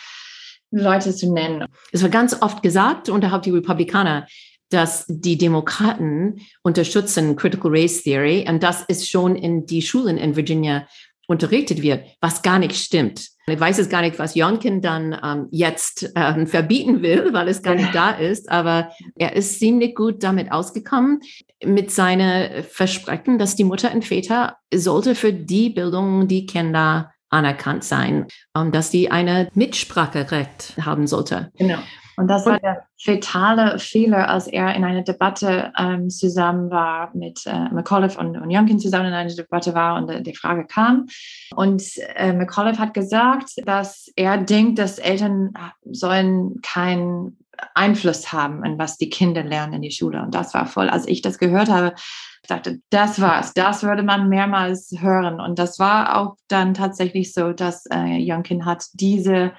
Leute 0.71 1.15
zu 1.15 1.31
nennen. 1.31 1.67
Es 1.93 2.03
wird 2.03 2.13
ganz 2.13 2.41
oft 2.41 2.63
gesagt, 2.63 3.11
unterhalb 3.11 3.43
die 3.43 3.51
Republikaner, 3.51 4.27
dass 4.73 5.05
die 5.09 5.39
Demokraten 5.39 6.41
unterstützen 6.63 7.37
Critical 7.37 7.71
Race 7.73 8.03
Theory 8.03 8.47
und 8.49 8.63
das 8.63 8.85
ist 8.89 9.09
schon 9.09 9.37
in 9.37 9.67
die 9.67 9.83
Schulen 9.83 10.19
in 10.19 10.37
Virginia 10.37 10.87
unterrichtet 11.27 11.83
wird, 11.83 12.05
was 12.21 12.43
gar 12.43 12.59
nicht 12.59 12.77
stimmt. 12.77 13.29
Ich 13.47 13.59
weiß 13.59 13.79
es 13.79 13.89
gar 13.89 14.03
nicht, 14.03 14.19
was 14.19 14.35
Jonkin 14.35 14.83
dann 14.83 15.19
ähm, 15.23 15.49
jetzt 15.51 16.13
ähm, 16.15 16.47
verbieten 16.47 17.03
will, 17.03 17.33
weil 17.33 17.49
es 17.49 17.63
gar 17.63 17.75
nicht 17.75 17.95
da 17.95 18.11
ist, 18.11 18.51
aber 18.51 18.91
er 19.17 19.35
ist 19.35 19.59
ziemlich 19.59 19.95
gut 19.97 20.23
damit 20.23 20.53
ausgekommen 20.53 21.21
mit 21.65 21.91
seinen 21.91 22.63
Versprechen, 22.65 23.39
dass 23.39 23.57
die 23.57 23.65
Mutter 23.65 23.93
und 23.93 24.05
Väter 24.05 24.59
sollte 24.73 25.15
für 25.15 25.33
die 25.33 25.71
Bildung 25.71 26.29
die 26.29 26.47
Kinder 26.47 27.13
anerkannt 27.31 27.83
sein, 27.83 28.27
ähm, 28.57 28.71
dass 28.71 28.91
die 28.91 29.11
eine 29.11 29.49
Mitspracherecht 29.55 30.75
haben 30.81 31.07
sollte. 31.07 31.51
Genau. 31.57 31.79
Und 32.17 32.29
das 32.29 32.47
war 32.47 32.59
der 32.59 32.85
fatale 33.03 33.79
Fehler, 33.79 34.29
als 34.29 34.47
er 34.47 34.75
in 34.75 34.85
einer 34.85 35.03
Debatte 35.03 35.73
ähm, 35.79 36.11
zusammen 36.11 36.71
war 36.71 37.11
mit 37.15 37.47
äh, 37.47 37.69
McAuliffe 37.71 38.19
und, 38.19 38.37
und 38.37 38.51
Youngkin 38.51 38.79
zusammen 38.79 39.07
in 39.07 39.15
einer 39.15 39.35
Debatte 39.35 39.75
war 39.75 39.97
und 39.97 40.11
äh, 40.11 40.23
die 40.23 40.35
Frage 40.35 40.67
kam. 40.67 41.07
Und 41.55 41.83
äh, 42.15 42.33
McAuliffe 42.33 42.79
hat 42.79 42.95
gesagt, 42.95 43.53
dass 43.65 44.11
er 44.17 44.39
denkt, 44.39 44.79
dass 44.79 44.99
Eltern 44.99 45.55
sollen 45.85 46.61
keinen 46.63 47.39
Einfluss 47.75 48.33
haben, 48.33 48.65
in 48.65 48.79
was 48.79 48.99
die 48.99 49.11
Kinder 49.11 49.43
lernen 49.43 49.75
in 49.75 49.83
die 49.83 49.91
Schule. 49.91 50.23
Und 50.23 50.35
das 50.35 50.55
war 50.55 50.67
voll, 50.67 50.89
als 50.89 51.07
ich 51.07 51.23
das 51.23 51.39
gehört 51.39 51.69
habe, 51.69 51.95
ich 52.43 52.49
dachte, 52.49 52.81
das 52.91 53.21
war's. 53.21 53.55
Das 53.55 53.85
würde 53.85 54.03
man 54.03 54.29
mehrmals 54.29 54.93
hören. 54.99 55.41
Und 55.41 55.61
das 55.61 55.79
war 55.79 56.19
auch 56.19 56.37
dann 56.49 56.75
tatsächlich 56.75 57.33
so, 57.33 57.53
dass 57.53 57.87
äh, 57.87 58.19
Youngkin 58.21 58.67
hat 58.67 58.85
diese 58.95 59.53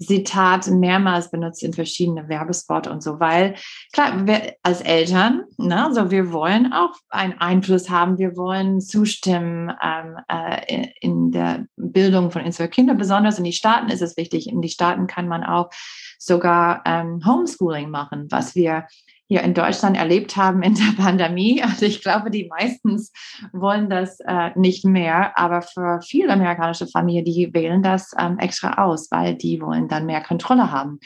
Zitat 0.00 0.68
mehrmals 0.68 1.30
benutzt 1.30 1.62
in 1.62 1.72
verschiedene 1.72 2.28
Werbespots 2.28 2.88
und 2.88 3.02
so, 3.02 3.20
weil 3.20 3.54
klar, 3.92 4.26
wir 4.26 4.54
als 4.62 4.80
Eltern, 4.80 5.44
ne, 5.56 5.90
so 5.92 6.10
wir 6.10 6.32
wollen 6.32 6.72
auch 6.72 6.94
einen 7.10 7.38
Einfluss 7.40 7.90
haben, 7.90 8.18
wir 8.18 8.36
wollen 8.36 8.80
zustimmen 8.80 9.72
ähm, 9.82 10.16
äh, 10.28 10.88
in 11.00 11.30
der 11.30 11.66
Bildung 11.76 12.30
von 12.30 12.42
unseren 12.42 12.70
Kindern, 12.70 12.96
besonders 12.96 13.38
in 13.38 13.44
die 13.44 13.52
Staaten 13.52 13.88
ist 13.88 14.02
es 14.02 14.16
wichtig. 14.16 14.48
In 14.48 14.60
die 14.60 14.68
Staaten 14.68 15.06
kann 15.06 15.28
man 15.28 15.44
auch 15.44 15.70
sogar 16.18 16.82
ähm, 16.84 17.20
Homeschooling 17.24 17.90
machen, 17.90 18.26
was 18.30 18.54
wir 18.54 18.86
hier 19.26 19.42
in 19.42 19.54
Deutschland 19.54 19.96
erlebt 19.96 20.36
haben 20.36 20.62
in 20.62 20.74
der 20.74 21.02
Pandemie. 21.02 21.62
Also 21.74 21.86
ich 21.86 22.02
glaube, 22.02 22.30
die 22.30 22.46
meistens 22.48 23.12
wollen 23.52 23.88
das 23.88 24.20
äh, 24.20 24.50
nicht 24.54 24.84
mehr, 24.84 25.36
aber 25.38 25.62
für 25.62 26.00
viele 26.02 26.32
amerikanische 26.32 26.86
Familien, 26.86 27.24
die 27.24 27.52
wählen 27.52 27.82
das 27.82 28.12
ähm, 28.18 28.38
extra 28.38 28.84
aus, 28.84 29.10
weil 29.10 29.34
die 29.34 29.60
wollen 29.60 29.88
dann 29.88 30.06
mehr 30.06 30.22
Kontrolle 30.22 30.70
haben 30.70 31.00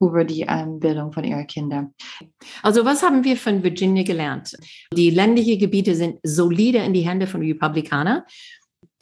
über 0.00 0.24
die 0.24 0.42
ähm, 0.42 0.80
Bildung 0.80 1.12
von 1.12 1.24
ihren 1.24 1.46
Kindern. 1.46 1.94
Also 2.62 2.84
was 2.84 3.02
haben 3.02 3.22
wir 3.24 3.36
von 3.36 3.62
Virginia 3.62 4.02
gelernt? 4.02 4.56
Die 4.94 5.10
ländlichen 5.10 5.58
Gebiete 5.58 5.94
sind 5.94 6.18
solide 6.22 6.78
in 6.78 6.92
die 6.92 7.06
Hände 7.06 7.26
von 7.26 7.42
Republikanern. 7.42 8.22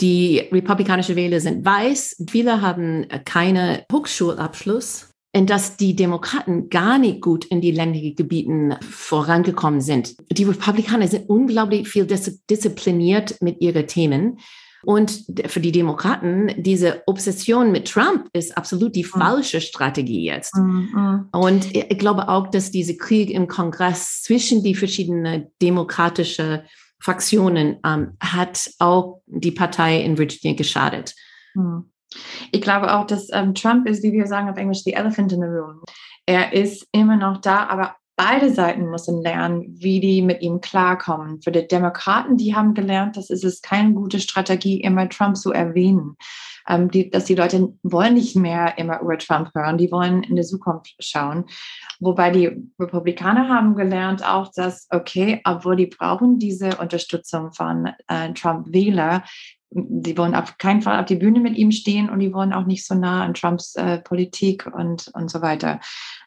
Die 0.00 0.38
republikanischen 0.52 1.16
Wähler 1.16 1.40
sind 1.40 1.64
weiß. 1.64 2.24
Viele 2.28 2.60
haben 2.60 3.06
keine 3.24 3.84
Hochschulabschluss 3.92 5.07
dass 5.32 5.76
die 5.76 5.94
Demokraten 5.94 6.70
gar 6.70 6.98
nicht 6.98 7.20
gut 7.20 7.44
in 7.44 7.60
die 7.60 7.70
ländlichen 7.70 8.16
Gebieten 8.16 8.76
vorangekommen 8.80 9.80
sind. 9.80 10.16
Die 10.30 10.44
Republikaner 10.44 11.06
sind 11.06 11.28
unglaublich 11.28 11.88
viel 11.88 12.06
diszipliniert 12.06 13.40
mit 13.40 13.60
ihren 13.60 13.86
Themen. 13.86 14.38
Und 14.84 15.24
für 15.46 15.60
die 15.60 15.72
Demokraten, 15.72 16.52
diese 16.56 17.02
Obsession 17.06 17.72
mit 17.72 17.90
Trump 17.90 18.28
ist 18.32 18.56
absolut 18.56 18.94
die 18.94 19.02
mhm. 19.02 19.08
falsche 19.08 19.60
Strategie 19.60 20.24
jetzt. 20.24 20.56
Mhm. 20.56 21.28
Und 21.32 21.74
ich 21.74 21.98
glaube 21.98 22.28
auch, 22.28 22.48
dass 22.48 22.70
diese 22.70 22.96
Krieg 22.96 23.30
im 23.30 23.48
Kongress 23.48 24.22
zwischen 24.22 24.62
die 24.62 24.76
verschiedenen 24.76 25.48
demokratischen 25.60 26.60
Fraktionen 27.00 27.78
ähm, 27.84 28.16
hat 28.20 28.70
auch 28.78 29.20
die 29.26 29.52
Partei 29.52 30.00
in 30.00 30.16
Virginia 30.16 30.56
geschadet. 30.56 31.14
Mhm. 31.54 31.90
Ich 32.52 32.60
glaube 32.60 32.94
auch, 32.94 33.06
dass 33.06 33.28
ähm, 33.32 33.54
Trump 33.54 33.86
ist, 33.86 34.02
wie 34.02 34.12
wir 34.12 34.26
sagen 34.26 34.48
auf 34.48 34.56
Englisch, 34.56 34.82
the 34.84 34.94
elephant 34.94 35.32
in 35.32 35.40
the 35.40 35.46
room. 35.46 35.82
Er 36.26 36.52
ist 36.52 36.86
immer 36.92 37.16
noch 37.16 37.40
da, 37.40 37.66
aber 37.66 37.96
beide 38.18 38.52
Seiten 38.52 38.90
müssen 38.90 39.22
lernen, 39.22 39.64
wie 39.68 40.00
die 40.00 40.22
mit 40.22 40.42
ihm 40.42 40.60
klarkommen. 40.60 41.40
Für 41.40 41.52
die 41.52 41.66
Demokraten, 41.66 42.36
die 42.36 42.54
haben 42.54 42.74
gelernt, 42.74 43.16
dass 43.16 43.30
es 43.30 43.44
ist 43.44 43.62
keine 43.62 43.94
gute 43.94 44.18
Strategie, 44.20 44.80
immer 44.80 45.08
Trump 45.08 45.36
zu 45.36 45.52
erwähnen. 45.52 46.16
Ähm, 46.68 46.90
die, 46.90 47.08
dass 47.10 47.24
die 47.24 47.36
Leute 47.36 47.72
wollen 47.82 48.14
nicht 48.14 48.36
mehr 48.36 48.76
immer 48.76 49.00
über 49.00 49.16
Trump 49.18 49.50
hören, 49.54 49.78
die 49.78 49.90
wollen 49.90 50.24
in 50.24 50.36
die 50.36 50.42
Zukunft 50.42 50.94
schauen. 50.98 51.46
Wobei 52.00 52.30
die 52.30 52.50
Republikaner 52.78 53.48
haben 53.48 53.76
gelernt 53.76 54.26
auch, 54.26 54.50
dass, 54.52 54.86
okay, 54.90 55.40
obwohl 55.44 55.76
die 55.76 55.86
brauchen 55.86 56.38
diese 56.38 56.76
Unterstützung 56.76 57.52
von 57.52 57.88
äh, 58.08 58.32
Trump-Wähler, 58.34 59.22
die 59.70 60.16
wollen 60.16 60.34
auf 60.34 60.56
keinen 60.58 60.82
Fall 60.82 60.98
auf 60.98 61.06
die 61.06 61.16
Bühne 61.16 61.40
mit 61.40 61.56
ihm 61.56 61.72
stehen 61.72 62.08
und 62.08 62.20
die 62.20 62.32
wollen 62.32 62.52
auch 62.52 62.64
nicht 62.64 62.86
so 62.86 62.94
nah 62.94 63.24
an 63.24 63.34
Trumps 63.34 63.74
äh, 63.76 63.98
Politik 63.98 64.66
und, 64.66 65.10
und 65.14 65.30
so 65.30 65.42
weiter. 65.42 65.80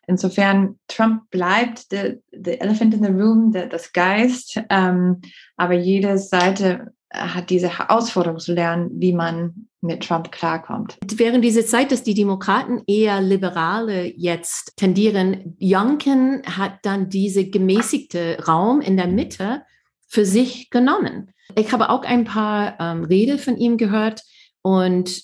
Insofern, 0.07 0.79
Trump 0.87 1.29
bleibt 1.31 1.87
the 1.89 2.59
elephant 2.59 2.93
in 2.93 3.03
the 3.03 3.11
room, 3.11 3.51
the, 3.51 3.67
das 3.69 3.93
Geist, 3.93 4.61
ähm, 4.69 5.21
aber 5.57 5.73
jede 5.73 6.17
Seite 6.17 6.93
hat 7.13 7.49
diese 7.49 7.77
Herausforderung 7.79 8.39
zu 8.39 8.53
lernen, 8.53 8.89
wie 8.93 9.13
man 9.13 9.67
mit 9.81 10.03
Trump 10.03 10.31
klarkommt. 10.31 10.97
Während 11.03 11.43
dieser 11.43 11.65
Zeit, 11.65 11.91
dass 11.91 12.03
die 12.03 12.13
Demokraten 12.13 12.83
eher 12.87 13.19
Liberale 13.21 14.05
jetzt 14.15 14.77
tendieren, 14.77 15.57
Youngkin 15.59 16.43
hat 16.45 16.79
dann 16.83 17.09
diese 17.09 17.49
gemäßigte 17.49 18.37
Raum 18.47 18.79
in 18.79 18.95
der 18.95 19.07
Mitte 19.07 19.63
für 20.07 20.25
sich 20.25 20.69
genommen. 20.69 21.31
Ich 21.55 21.71
habe 21.71 21.89
auch 21.89 22.03
ein 22.03 22.25
paar 22.25 22.79
ähm, 22.79 23.03
Rede 23.03 23.37
von 23.37 23.57
ihm 23.57 23.77
gehört 23.77 24.21
und 24.61 25.21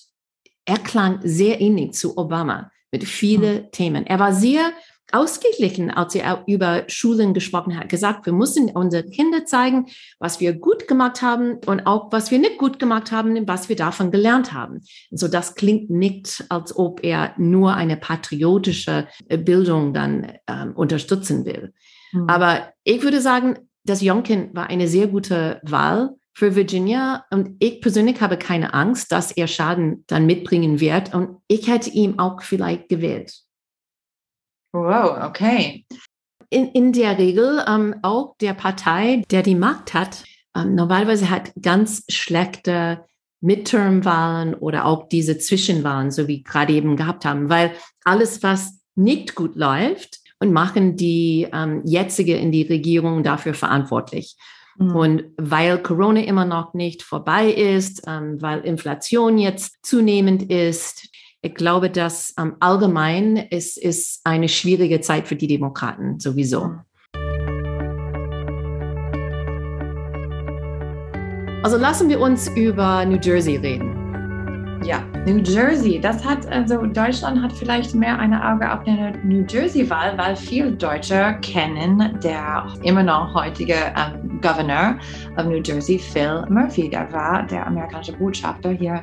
er 0.64 0.78
klang 0.78 1.20
sehr 1.22 1.60
ähnlich 1.60 1.92
zu 1.92 2.16
Obama 2.18 2.70
mit 2.92 3.04
vielen 3.04 3.62
mhm. 3.62 3.70
Themen. 3.72 4.06
Er 4.06 4.18
war 4.18 4.32
sehr 4.32 4.72
ausgeglichen, 5.10 5.90
als 5.90 6.14
er 6.14 6.44
über 6.46 6.84
Schulen 6.88 7.32
gesprochen 7.32 7.78
hat, 7.78 7.88
gesagt, 7.88 8.26
wir 8.26 8.32
müssen 8.32 8.70
unsere 8.70 9.04
Kinder 9.04 9.46
zeigen, 9.46 9.86
was 10.18 10.38
wir 10.38 10.52
gut 10.52 10.86
gemacht 10.86 11.22
haben 11.22 11.58
und 11.64 11.86
auch 11.86 12.12
was 12.12 12.30
wir 12.30 12.38
nicht 12.38 12.58
gut 12.58 12.78
gemacht 12.78 13.10
haben 13.10 13.36
und 13.36 13.48
was 13.48 13.70
wir 13.70 13.76
davon 13.76 14.10
gelernt 14.10 14.52
haben. 14.52 14.80
So 15.10 15.26
also 15.26 15.28
das 15.28 15.54
klingt 15.54 15.88
nicht, 15.88 16.44
als 16.50 16.76
ob 16.76 17.02
er 17.02 17.32
nur 17.38 17.74
eine 17.74 17.96
patriotische 17.96 19.08
äh, 19.28 19.38
Bildung 19.38 19.94
dann 19.94 20.32
ähm, 20.46 20.72
unterstützen 20.74 21.46
will. 21.46 21.72
Mhm. 22.12 22.28
Aber 22.28 22.72
ich 22.84 23.02
würde 23.02 23.22
sagen, 23.22 23.58
das 23.84 24.02
Jonkin 24.02 24.54
war 24.54 24.68
eine 24.68 24.88
sehr 24.88 25.06
gute 25.06 25.60
Wahl 25.62 26.17
für 26.38 26.54
Virginia 26.54 27.24
und 27.30 27.56
ich 27.58 27.80
persönlich 27.80 28.20
habe 28.20 28.36
keine 28.36 28.72
Angst, 28.72 29.10
dass 29.10 29.32
er 29.32 29.48
Schaden 29.48 30.04
dann 30.06 30.24
mitbringen 30.24 30.78
wird 30.78 31.12
und 31.12 31.38
ich 31.48 31.66
hätte 31.66 31.90
ihn 31.90 32.20
auch 32.20 32.42
vielleicht 32.42 32.88
gewählt. 32.88 33.40
Wow, 34.72 35.24
okay. 35.24 35.84
In, 36.48 36.68
in 36.68 36.92
der 36.92 37.18
Regel 37.18 37.64
ähm, 37.66 37.96
auch 38.02 38.36
der 38.40 38.54
Partei, 38.54 39.24
der 39.32 39.42
die 39.42 39.56
Macht 39.56 39.94
hat, 39.94 40.22
ähm, 40.56 40.76
normalerweise 40.76 41.28
hat 41.28 41.50
ganz 41.60 42.04
schlechte 42.08 43.04
Midterm-Wahlen 43.40 44.54
oder 44.54 44.84
auch 44.84 45.08
diese 45.08 45.38
Zwischenwahlen, 45.38 46.12
so 46.12 46.28
wie 46.28 46.44
gerade 46.44 46.72
eben 46.72 46.96
gehabt 46.96 47.24
haben, 47.24 47.48
weil 47.48 47.72
alles, 48.04 48.44
was 48.44 48.78
nicht 48.94 49.34
gut 49.34 49.56
läuft, 49.56 50.20
und 50.40 50.52
machen 50.52 50.96
die 50.96 51.48
ähm, 51.52 51.82
jetzige 51.84 52.36
in 52.36 52.52
die 52.52 52.62
Regierung 52.62 53.24
dafür 53.24 53.54
verantwortlich. 53.54 54.36
Mhm. 54.78 54.96
Und 54.96 55.24
weil 55.36 55.82
Corona 55.82 56.22
immer 56.22 56.44
noch 56.44 56.74
nicht 56.74 57.02
vorbei 57.02 57.50
ist, 57.50 58.02
ähm, 58.06 58.40
weil 58.40 58.60
Inflation 58.60 59.38
jetzt 59.38 59.76
zunehmend 59.82 60.50
ist, 60.50 61.08
ich 61.42 61.54
glaube, 61.54 61.90
dass 61.90 62.34
ähm, 62.38 62.56
allgemein 62.60 63.36
es 63.50 63.76
ist 63.76 64.20
eine 64.24 64.48
schwierige 64.48 65.00
Zeit 65.00 65.28
für 65.28 65.36
die 65.36 65.46
Demokraten 65.46 66.18
sowieso. 66.18 66.64
Mhm. 66.64 66.80
Also 71.62 71.76
lassen 71.76 72.08
wir 72.08 72.20
uns 72.20 72.48
über 72.48 73.04
New 73.04 73.18
Jersey 73.20 73.56
reden. 73.56 73.97
Ja, 74.84 75.02
New 75.26 75.38
Jersey, 75.38 76.00
das 76.00 76.24
hat, 76.24 76.46
also 76.46 76.86
Deutschland 76.86 77.42
hat 77.42 77.52
vielleicht 77.52 77.94
mehr 77.94 78.18
eine 78.18 78.52
Auge 78.52 78.72
auf 78.72 78.84
der 78.84 79.16
New 79.24 79.44
Jersey-Wahl, 79.48 80.16
weil 80.16 80.36
viele 80.36 80.72
Deutsche 80.72 81.36
kennen 81.42 82.18
der 82.22 82.66
immer 82.82 83.02
noch 83.02 83.34
heutige 83.34 83.74
ähm, 83.74 84.40
Governor 84.40 84.96
of 85.36 85.46
New 85.46 85.60
Jersey, 85.64 85.98
Phil 85.98 86.44
Murphy. 86.48 86.88
Der 86.88 87.12
war 87.12 87.42
der 87.42 87.66
amerikanische 87.66 88.12
Botschafter 88.12 88.70
hier 88.70 89.02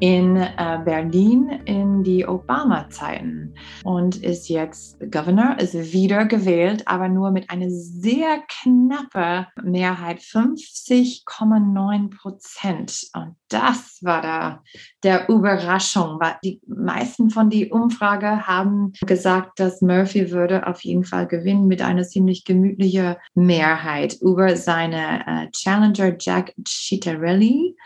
in 0.00 0.36
äh, 0.36 0.80
Berlin 0.84 1.60
in 1.64 2.02
die 2.02 2.26
Obama-Zeiten 2.26 3.54
und 3.84 4.16
ist 4.16 4.48
jetzt 4.48 4.98
Governor, 5.10 5.58
ist 5.58 5.92
wieder 5.92 6.26
gewählt, 6.26 6.82
aber 6.86 7.08
nur 7.08 7.30
mit 7.30 7.50
einer 7.50 7.70
sehr 7.70 8.42
knappen 8.62 9.46
Mehrheit, 9.62 10.20
50,9 10.20 12.10
Prozent. 12.16 13.08
Und 13.14 13.36
das 13.48 13.98
war 14.02 14.22
da 14.22 14.62
der 15.02 15.28
Überraschung, 15.28 16.18
weil 16.20 16.36
die 16.44 16.60
meisten 16.66 17.30
von 17.30 17.50
die 17.50 17.70
Umfrage 17.70 18.46
haben 18.46 18.92
gesagt, 19.06 19.60
dass 19.60 19.80
Murphy 19.80 20.30
würde 20.30 20.66
auf 20.66 20.82
jeden 20.84 21.04
Fall 21.04 21.26
gewinnen 21.26 21.66
mit 21.66 21.82
einer 21.82 22.04
ziemlich 22.04 22.44
gemütlichen 22.44 23.16
Mehrheit 23.34 24.16
über 24.20 24.56
seine 24.56 25.26
äh, 25.26 25.50
Challenger 25.50 26.16
Jack 26.18 26.54
Citarelli. 26.66 27.76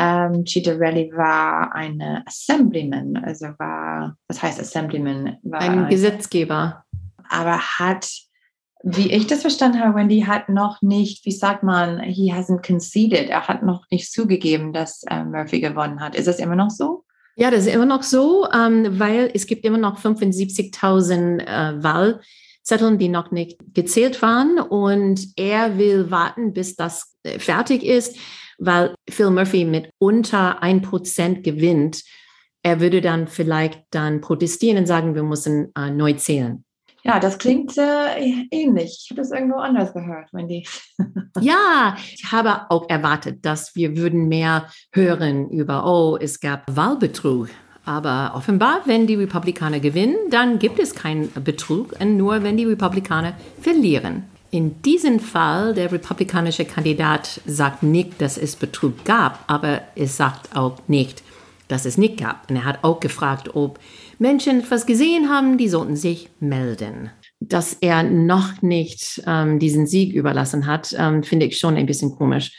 Ähm, 0.00 0.46
Citarelli 0.46 1.10
war 1.12 1.74
eine 1.74 2.22
Assemblyman, 2.24 3.16
also 3.16 3.46
war, 3.58 4.16
was 4.28 4.40
heißt 4.40 4.60
Assemblyman? 4.60 5.38
War 5.42 5.60
ein 5.60 5.88
Gesetzgeber. 5.88 6.84
Aber 7.28 7.58
hat, 7.58 8.08
wie 8.84 9.10
ich 9.10 9.26
das 9.26 9.40
verstanden 9.40 9.80
habe, 9.80 9.96
Wendy 9.96 10.20
hat 10.20 10.48
noch 10.50 10.82
nicht, 10.82 11.26
wie 11.26 11.32
sagt 11.32 11.64
man, 11.64 11.98
he 12.00 12.32
hasn't 12.32 12.64
conceded, 12.64 13.28
er 13.28 13.48
hat 13.48 13.64
noch 13.64 13.86
nicht 13.90 14.12
zugegeben, 14.12 14.72
dass 14.72 15.02
äh, 15.10 15.24
Murphy 15.24 15.58
gewonnen 15.58 15.98
hat. 15.98 16.14
Ist 16.14 16.28
das 16.28 16.38
immer 16.38 16.54
noch 16.54 16.70
so? 16.70 17.04
Ja, 17.34 17.50
das 17.50 17.66
ist 17.66 17.74
immer 17.74 17.86
noch 17.86 18.04
so, 18.04 18.46
ähm, 18.54 19.00
weil 19.00 19.32
es 19.34 19.46
gibt 19.46 19.64
immer 19.64 19.78
noch 19.78 19.98
75.000 19.98 21.40
äh, 21.40 21.82
Wahlzetteln, 21.82 22.98
die 22.98 23.08
noch 23.08 23.32
nicht 23.32 23.58
gezählt 23.74 24.22
waren 24.22 24.60
und 24.60 25.26
er 25.34 25.76
will 25.76 26.12
warten, 26.12 26.52
bis 26.52 26.76
das 26.76 27.16
äh, 27.24 27.40
fertig 27.40 27.82
ist 27.82 28.16
weil 28.58 28.94
Phil 29.08 29.30
Murphy 29.30 29.64
mit 29.64 29.90
unter 29.98 30.62
ein 30.62 30.82
Prozent 30.82 31.44
gewinnt, 31.44 32.02
er 32.62 32.80
würde 32.80 33.00
dann 33.00 33.28
vielleicht 33.28 33.84
dann 33.90 34.20
protestieren 34.20 34.78
und 34.78 34.86
sagen, 34.86 35.14
wir 35.14 35.22
müssen 35.22 35.72
äh, 35.76 35.90
neu 35.90 36.14
zählen. 36.14 36.64
Ja, 37.04 37.20
das 37.20 37.38
klingt 37.38 37.78
äh, 37.78 38.44
ähnlich. 38.50 39.02
Ich 39.04 39.10
habe 39.10 39.20
das 39.20 39.30
irgendwo 39.30 39.56
anders 39.56 39.94
gehört, 39.94 40.32
Wendy. 40.32 40.66
ja, 41.40 41.96
ich 42.12 42.30
habe 42.32 42.70
auch 42.70 42.88
erwartet, 42.88 43.46
dass 43.46 43.74
wir 43.76 43.96
würden 43.96 44.28
mehr 44.28 44.68
hören 44.92 45.48
über, 45.48 45.86
oh, 45.86 46.18
es 46.20 46.40
gab 46.40 46.64
Wahlbetrug. 46.74 47.48
Aber 47.84 48.32
offenbar, 48.34 48.82
wenn 48.84 49.06
die 49.06 49.14
Republikaner 49.14 49.80
gewinnen, 49.80 50.16
dann 50.28 50.58
gibt 50.58 50.78
es 50.78 50.94
keinen 50.94 51.32
Betrug, 51.42 51.98
nur 52.04 52.42
wenn 52.42 52.58
die 52.58 52.66
Republikaner 52.66 53.32
verlieren. 53.62 54.24
In 54.50 54.80
diesem 54.80 55.20
Fall, 55.20 55.74
der 55.74 55.92
republikanische 55.92 56.64
Kandidat 56.64 57.42
sagt 57.44 57.82
nicht, 57.82 58.20
dass 58.20 58.38
es 58.38 58.56
Betrug 58.56 59.04
gab, 59.04 59.44
aber 59.46 59.82
es 59.94 60.16
sagt 60.16 60.56
auch 60.56 60.78
nicht, 60.88 61.22
dass 61.68 61.84
es 61.84 61.98
nicht 61.98 62.16
gab. 62.16 62.48
Und 62.48 62.56
er 62.56 62.64
hat 62.64 62.82
auch 62.82 62.98
gefragt, 62.98 63.54
ob 63.54 63.78
Menschen 64.18 64.60
etwas 64.60 64.86
gesehen 64.86 65.28
haben, 65.28 65.58
die 65.58 65.68
sollten 65.68 65.96
sich 65.96 66.30
melden. 66.40 67.10
Dass 67.40 67.74
er 67.74 68.02
noch 68.02 68.62
nicht 68.62 69.22
ähm, 69.26 69.58
diesen 69.58 69.86
Sieg 69.86 70.14
überlassen 70.14 70.66
hat, 70.66 70.94
ähm, 70.98 71.22
finde 71.22 71.46
ich 71.46 71.58
schon 71.58 71.76
ein 71.76 71.86
bisschen 71.86 72.16
komisch. 72.16 72.52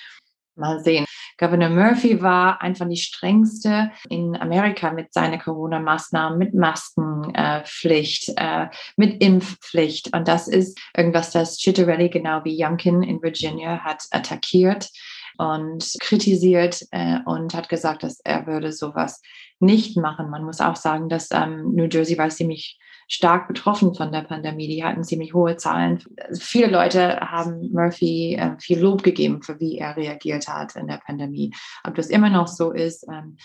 Mal 0.56 0.84
sehen. 0.84 1.06
Governor 1.40 1.70
Murphy 1.70 2.22
war 2.22 2.62
einfach 2.62 2.88
die 2.88 2.98
strengste 2.98 3.92
in 4.10 4.36
Amerika 4.36 4.92
mit 4.92 5.14
seinen 5.14 5.40
Corona-Maßnahmen, 5.40 6.38
mit 6.38 6.54
Maskenpflicht, 6.54 8.34
äh, 8.36 8.68
mit 8.98 9.24
Impfpflicht. 9.24 10.14
Und 10.14 10.28
das 10.28 10.50
ist 10.50 10.78
irgendwas, 10.96 11.32
das 11.32 11.58
Chitterelli 11.58 12.10
genau 12.10 12.44
wie 12.44 12.62
Youngkin 12.62 13.04
in 13.04 13.22
Virginia 13.22 13.80
hat 13.80 14.04
attackiert 14.12 14.90
und 15.38 15.96
kritisiert 16.02 16.86
äh, 16.92 17.20
und 17.26 17.54
hat 17.54 17.70
gesagt, 17.70 18.04
dass 18.04 18.20
er 18.20 18.46
würde 18.46 18.74
sowas 18.74 19.22
nicht 19.62 19.96
machen. 19.96 20.30
Man 20.30 20.44
muss 20.44 20.60
auch 20.60 20.76
sagen, 20.76 21.08
dass 21.08 21.30
ähm, 21.32 21.74
New 21.74 21.86
Jersey 21.86 22.18
war 22.18 22.30
ziemlich 22.30 22.78
stark 23.10 23.48
betroffen 23.48 23.96
von 23.96 24.12
der 24.12 24.22
Pandemie. 24.22 24.68
Die 24.68 24.84
hatten 24.84 25.04
ziemlich 25.04 25.34
hohe 25.34 25.58
Zahlen. 25.58 26.02
Viele 26.40 26.68
Leute 26.68 27.20
haben 27.20 27.72
Murphy 27.74 28.36
äh, 28.36 28.52
viel 28.60 28.80
Lob 28.80 29.04
gegeben, 29.04 29.42
für 29.42 29.60
wie 29.60 29.80
er 29.80 29.98
reagiert 29.98 30.48
hat 30.48 30.76
in 30.76 30.88
der 30.88 31.02
Pandemie. 31.06 31.52
Ob 31.84 31.96
das 31.96 32.08
immer 32.08 32.30
noch 32.30 32.48
so 32.48 32.72
ist. 32.72 33.06
Ähm 33.12 33.38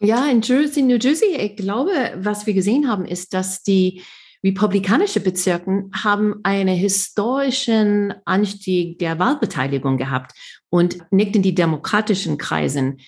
ja, 0.00 0.26
in 0.26 0.42
Jersey, 0.42 0.82
New 0.82 0.98
Jersey, 0.98 1.34
ich 1.34 1.56
glaube, 1.56 1.90
was 2.16 2.46
wir 2.46 2.52
gesehen 2.52 2.88
haben, 2.88 3.06
ist, 3.06 3.32
dass 3.32 3.62
die 3.62 4.02
republikanische 4.44 5.20
Bezirken 5.20 5.90
haben 5.94 6.36
einen 6.42 6.76
historischen 6.76 8.12
Anstieg 8.26 8.98
der 8.98 9.18
Wahlbeteiligung 9.18 9.96
gehabt 9.96 10.32
und 10.68 11.10
nicht 11.10 11.34
in 11.34 11.42
die 11.42 11.54
demokratischen 11.54 12.36
Kreisen. 12.36 12.98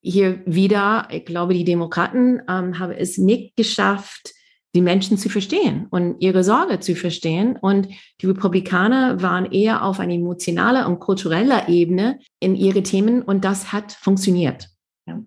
Hier 0.00 0.42
wieder, 0.46 1.08
ich 1.10 1.26
glaube, 1.26 1.52
die 1.52 1.64
Demokraten 1.64 2.40
ähm, 2.48 2.78
haben 2.78 2.92
es 2.92 3.18
nicht 3.18 3.54
geschafft, 3.54 4.32
die 4.74 4.82
Menschen 4.82 5.18
zu 5.18 5.28
verstehen 5.28 5.86
und 5.90 6.16
ihre 6.20 6.44
Sorge 6.44 6.80
zu 6.80 6.94
verstehen. 6.94 7.58
Und 7.60 7.88
die 8.20 8.26
Republikaner 8.26 9.20
waren 9.22 9.46
eher 9.46 9.84
auf 9.84 10.00
einer 10.00 10.14
emotionaler 10.14 10.88
und 10.88 11.00
kultureller 11.00 11.68
Ebene 11.68 12.18
in 12.40 12.54
ihre 12.54 12.82
Themen 12.82 13.22
und 13.22 13.44
das 13.44 13.72
hat 13.72 13.92
funktioniert. 13.92 14.71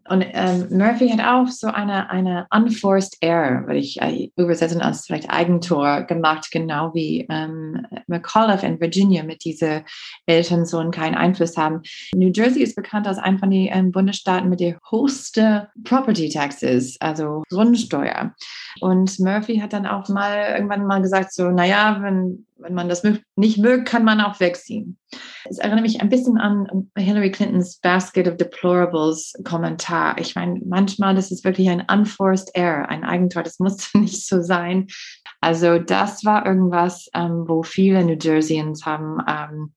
Und 0.08 0.26
ähm, 0.34 0.68
Murphy 0.70 1.10
hat 1.10 1.20
auch 1.20 1.48
so 1.48 1.68
eine, 1.68 2.10
eine 2.10 2.48
unforced 2.54 3.18
error, 3.22 3.68
würde 3.68 3.80
ich 3.80 4.02
äh, 4.02 4.32
übersetzen 4.36 4.82
als 4.82 5.06
vielleicht 5.06 5.30
Eigentor 5.30 6.04
gemacht, 6.04 6.50
genau 6.52 6.94
wie 6.94 7.26
ähm, 7.30 7.86
McAuliffe 8.08 8.66
in 8.66 8.80
Virginia 8.80 9.24
mit 9.24 9.44
diese 9.44 9.84
Eltern 10.26 10.66
so 10.66 10.86
keinen 10.92 11.16
Einfluss 11.16 11.58
haben. 11.58 11.82
New 12.14 12.32
Jersey 12.34 12.62
ist 12.62 12.76
bekannt 12.76 13.08
als 13.08 13.18
ein 13.18 13.40
von 13.40 13.50
den 13.50 13.70
ähm, 13.72 13.92
Bundesstaaten 13.92 14.50
mit 14.50 14.60
der 14.60 14.78
höchsten 14.90 15.68
Property 15.84 16.30
Taxes, 16.30 16.98
also 17.00 17.44
Grundsteuer. 17.50 18.34
Und 18.82 19.20
Murphy 19.20 19.58
hat 19.60 19.74
dann 19.74 19.86
auch 19.86 20.08
mal 20.10 20.54
irgendwann 20.54 20.86
mal 20.86 21.02
gesagt, 21.02 21.34
so, 21.34 21.50
naja, 21.50 21.98
wenn 22.02 22.46
wenn 22.58 22.74
man 22.74 22.90
das 22.90 23.04
nicht 23.36 23.58
mögt, 23.58 23.88
kann 23.88 24.06
man 24.06 24.22
auch 24.22 24.40
wegziehen. 24.40 24.98
Es 25.50 25.58
erinnert 25.58 25.82
mich 25.82 26.02
ein 26.02 26.10
bisschen 26.10 26.38
an 26.38 26.90
Hillary 26.98 27.32
Clintons 27.32 27.80
Basket 27.80 28.28
of 28.28 28.38
Deplorables 28.38 29.34
Kommentar. 29.44 30.18
Ich 30.20 30.36
meine, 30.36 30.62
manchmal 30.66 31.18
ist 31.18 31.44
wirklich 31.44 31.70
ein 31.70 31.86
unforced 31.92 32.50
error, 32.54 32.88
ein 32.90 33.04
Eigentor. 33.04 33.44
Das 33.44 33.60
musste 33.60 33.98
nicht 34.00 34.26
so 34.26 34.42
sein. 34.42 34.88
Also 35.42 35.80
das 35.80 36.24
war 36.24 36.46
irgendwas, 36.46 37.10
ähm, 37.14 37.46
wo 37.48 37.64
viele 37.64 38.04
New 38.04 38.18
Jerseyans 38.20 38.86
haben 38.86 39.20
ähm, 39.28 39.74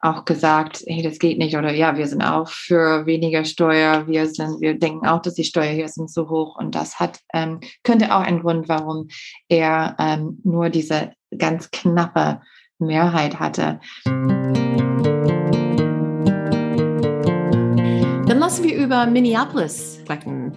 auch 0.00 0.24
gesagt, 0.24 0.82
hey, 0.86 1.02
das 1.02 1.20
geht 1.20 1.38
nicht 1.38 1.56
oder 1.56 1.72
ja, 1.72 1.96
wir 1.96 2.08
sind 2.08 2.22
auch 2.22 2.48
für 2.48 3.06
weniger 3.06 3.44
Steuer, 3.44 4.08
wir 4.08 4.26
sind, 4.26 4.60
wir 4.60 4.76
denken 4.76 5.06
auch, 5.06 5.22
dass 5.22 5.34
die 5.34 5.44
Steuer 5.44 5.72
hier 5.72 5.88
sind 5.88 6.10
so 6.10 6.28
hoch 6.28 6.56
und 6.56 6.74
das 6.74 6.98
hat 6.98 7.20
ähm, 7.32 7.60
könnte 7.84 8.12
auch 8.12 8.20
ein 8.20 8.40
Grund, 8.40 8.68
warum 8.68 9.06
er 9.48 9.94
ähm, 10.00 10.40
nur 10.42 10.70
diese 10.70 11.12
ganz 11.38 11.70
knappe 11.70 12.40
Mehrheit 12.78 13.38
hatte. 13.38 13.80
Dann 18.26 18.38
lassen 18.38 18.64
wir 18.64 18.76
über 18.76 19.06
Minneapolis 19.06 19.98
sprechen. 20.02 20.52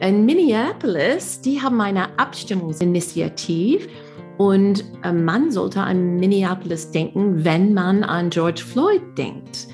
In 0.00 0.26
Minneapolis, 0.26 1.40
die 1.40 1.62
haben 1.62 1.80
eine 1.80 2.18
Abstimmungsinitiative 2.18 3.88
und 4.36 4.84
man 5.02 5.50
sollte 5.50 5.80
an 5.80 6.16
Minneapolis 6.16 6.90
denken, 6.90 7.44
wenn 7.44 7.72
man 7.72 8.02
an 8.02 8.30
George 8.30 8.60
Floyd 8.60 9.02
denkt, 9.16 9.68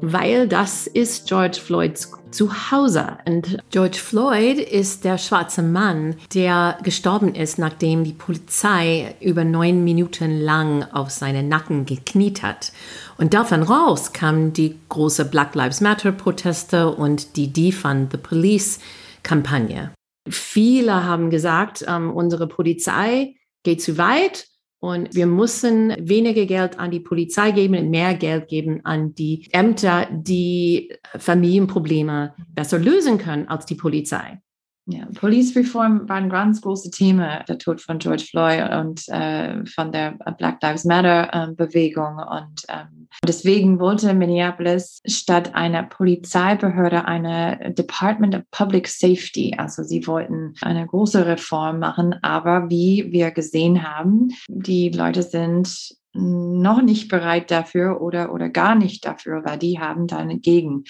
weil 0.00 0.48
das 0.48 0.86
ist 0.86 1.26
George 1.28 1.58
Floyds 1.58 2.12
Zuhause. 2.30 3.16
Und 3.26 3.58
George 3.70 3.96
Floyd 3.96 4.58
ist 4.58 5.04
der 5.04 5.16
schwarze 5.16 5.62
Mann, 5.62 6.16
der 6.34 6.78
gestorben 6.82 7.34
ist, 7.34 7.58
nachdem 7.58 8.04
die 8.04 8.12
Polizei 8.12 9.14
über 9.20 9.44
neun 9.44 9.84
Minuten 9.84 10.40
lang 10.40 10.84
auf 10.92 11.10
seinen 11.10 11.48
Nacken 11.48 11.86
gekniet 11.86 12.42
hat. 12.42 12.72
Und 13.16 13.32
davon 13.32 13.62
raus 13.62 14.12
kamen 14.12 14.52
die 14.52 14.78
große 14.88 15.24
Black 15.24 15.54
Lives 15.54 15.80
Matter 15.80 16.12
Proteste 16.12 16.90
und 16.90 17.36
die 17.36 17.52
Defund 17.52 18.12
the 18.12 18.18
Police 18.18 18.80
Kampagne. 19.22 19.92
Viele 20.28 21.04
haben 21.04 21.30
gesagt, 21.30 21.84
ähm, 21.88 22.10
unsere 22.12 22.48
Polizei 22.48 23.34
geht 23.62 23.80
zu 23.82 23.96
weit 23.96 24.46
und 24.86 25.16
wir 25.16 25.26
müssen 25.26 25.96
weniger 25.98 26.46
Geld 26.46 26.78
an 26.78 26.92
die 26.92 27.00
Polizei 27.00 27.50
geben 27.50 27.76
und 27.76 27.90
mehr 27.90 28.14
Geld 28.14 28.46
geben 28.46 28.82
an 28.84 29.16
die 29.16 29.48
Ämter, 29.50 30.06
die 30.12 30.94
Familienprobleme 31.18 32.36
besser 32.54 32.78
lösen 32.78 33.18
können 33.18 33.48
als 33.48 33.66
die 33.66 33.74
Polizei. 33.74 34.40
Ja, 34.88 35.08
Police 35.14 35.56
Reform 35.56 36.08
war 36.08 36.16
ein 36.16 36.30
ganz 36.30 36.60
großes 36.60 36.92
Thema, 36.92 37.42
der 37.42 37.58
Tod 37.58 37.80
von 37.80 37.98
George 37.98 38.24
Floyd 38.30 38.70
und 38.70 39.08
äh, 39.08 39.66
von 39.66 39.90
der 39.90 40.12
Black 40.38 40.62
Lives 40.62 40.84
Matter 40.84 41.28
äh, 41.32 41.52
Bewegung. 41.52 42.18
Und 42.18 42.64
ähm, 42.68 43.08
deswegen 43.26 43.80
wollte 43.80 44.14
Minneapolis 44.14 45.00
statt 45.04 45.56
einer 45.56 45.82
Polizeibehörde 45.82 47.04
eine 47.04 47.74
Department 47.76 48.36
of 48.36 48.42
Public 48.52 48.86
Safety. 48.86 49.56
Also 49.58 49.82
sie 49.82 50.06
wollten 50.06 50.54
eine 50.60 50.86
große 50.86 51.26
Reform 51.26 51.80
machen, 51.80 52.14
aber 52.22 52.70
wie 52.70 53.08
wir 53.10 53.32
gesehen 53.32 53.82
haben, 53.82 54.28
die 54.46 54.90
Leute 54.90 55.24
sind 55.24 55.96
noch 56.12 56.80
nicht 56.80 57.08
bereit 57.08 57.50
dafür 57.50 58.00
oder, 58.00 58.32
oder 58.32 58.48
gar 58.48 58.76
nicht 58.76 59.04
dafür, 59.04 59.44
weil 59.44 59.58
die 59.58 59.80
haben 59.80 60.06
dann 60.06 60.40
gegen 60.40 60.84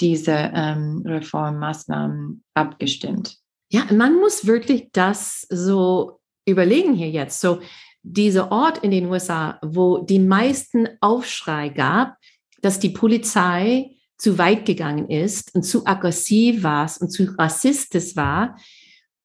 diese 0.00 0.32
ähm, 0.32 1.02
Reformmaßnahmen 1.04 2.44
abgestimmt. 2.54 3.38
Ja, 3.70 3.84
man 3.92 4.14
muss 4.20 4.46
wirklich 4.46 4.90
das 4.92 5.46
so 5.50 6.20
überlegen 6.46 6.94
hier 6.94 7.10
jetzt. 7.10 7.40
So, 7.40 7.60
dieser 8.02 8.52
Ort 8.52 8.78
in 8.78 8.92
den 8.92 9.06
USA, 9.06 9.58
wo 9.62 9.98
die 9.98 10.20
meisten 10.20 10.88
Aufschrei 11.00 11.70
gab, 11.70 12.16
dass 12.62 12.78
die 12.78 12.90
Polizei 12.90 13.90
zu 14.16 14.38
weit 14.38 14.64
gegangen 14.64 15.08
ist 15.10 15.54
und 15.54 15.64
zu 15.64 15.86
aggressiv 15.86 16.62
war 16.62 16.90
und 17.00 17.10
zu 17.10 17.24
rassistisch 17.36 18.16
war, 18.16 18.56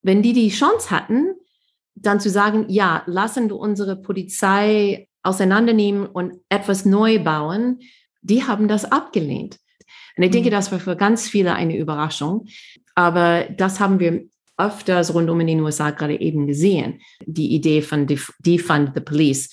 wenn 0.01 0.21
die 0.21 0.34
die 0.34 0.49
Chance 0.49 0.89
hatten, 0.89 1.36
dann 1.95 2.19
zu 2.19 2.29
sagen, 2.29 2.65
ja, 2.69 3.03
lassen 3.05 3.49
wir 3.49 3.57
unsere 3.57 3.95
Polizei 3.95 5.07
auseinandernehmen 5.23 6.07
und 6.07 6.39
etwas 6.49 6.84
neu 6.86 7.19
bauen, 7.19 7.79
die 8.21 8.43
haben 8.43 8.67
das 8.67 8.91
abgelehnt. 8.91 9.60
Und 10.17 10.24
ich 10.24 10.32
denke, 10.32 10.50
mhm. 10.50 10.54
das 10.54 10.71
war 10.71 10.80
für 10.80 10.95
ganz 10.95 11.28
viele 11.28 11.54
eine 11.54 11.78
Überraschung. 11.78 12.45
Aber 12.95 13.45
das 13.45 13.80
haben 13.80 14.00
wir 14.00 14.26
öfters 14.58 15.13
rundum 15.13 15.39
in 15.39 15.47
den 15.47 15.62
USA 15.62 15.91
gerade 15.91 16.19
eben 16.19 16.47
gesehen. 16.47 17.02
Die 17.26 17.54
Idee 17.56 17.82
von 17.82 18.08
Defund 18.08 18.91
the 18.93 19.02
Police 19.02 19.50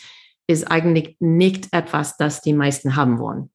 ist 0.47 0.71
eigentlich 0.71 1.16
nicht 1.21 1.68
etwas, 1.73 2.16
das 2.16 2.42
die 2.42 2.53
meisten 2.53 2.97
haben 2.97 3.18
wollen 3.18 3.51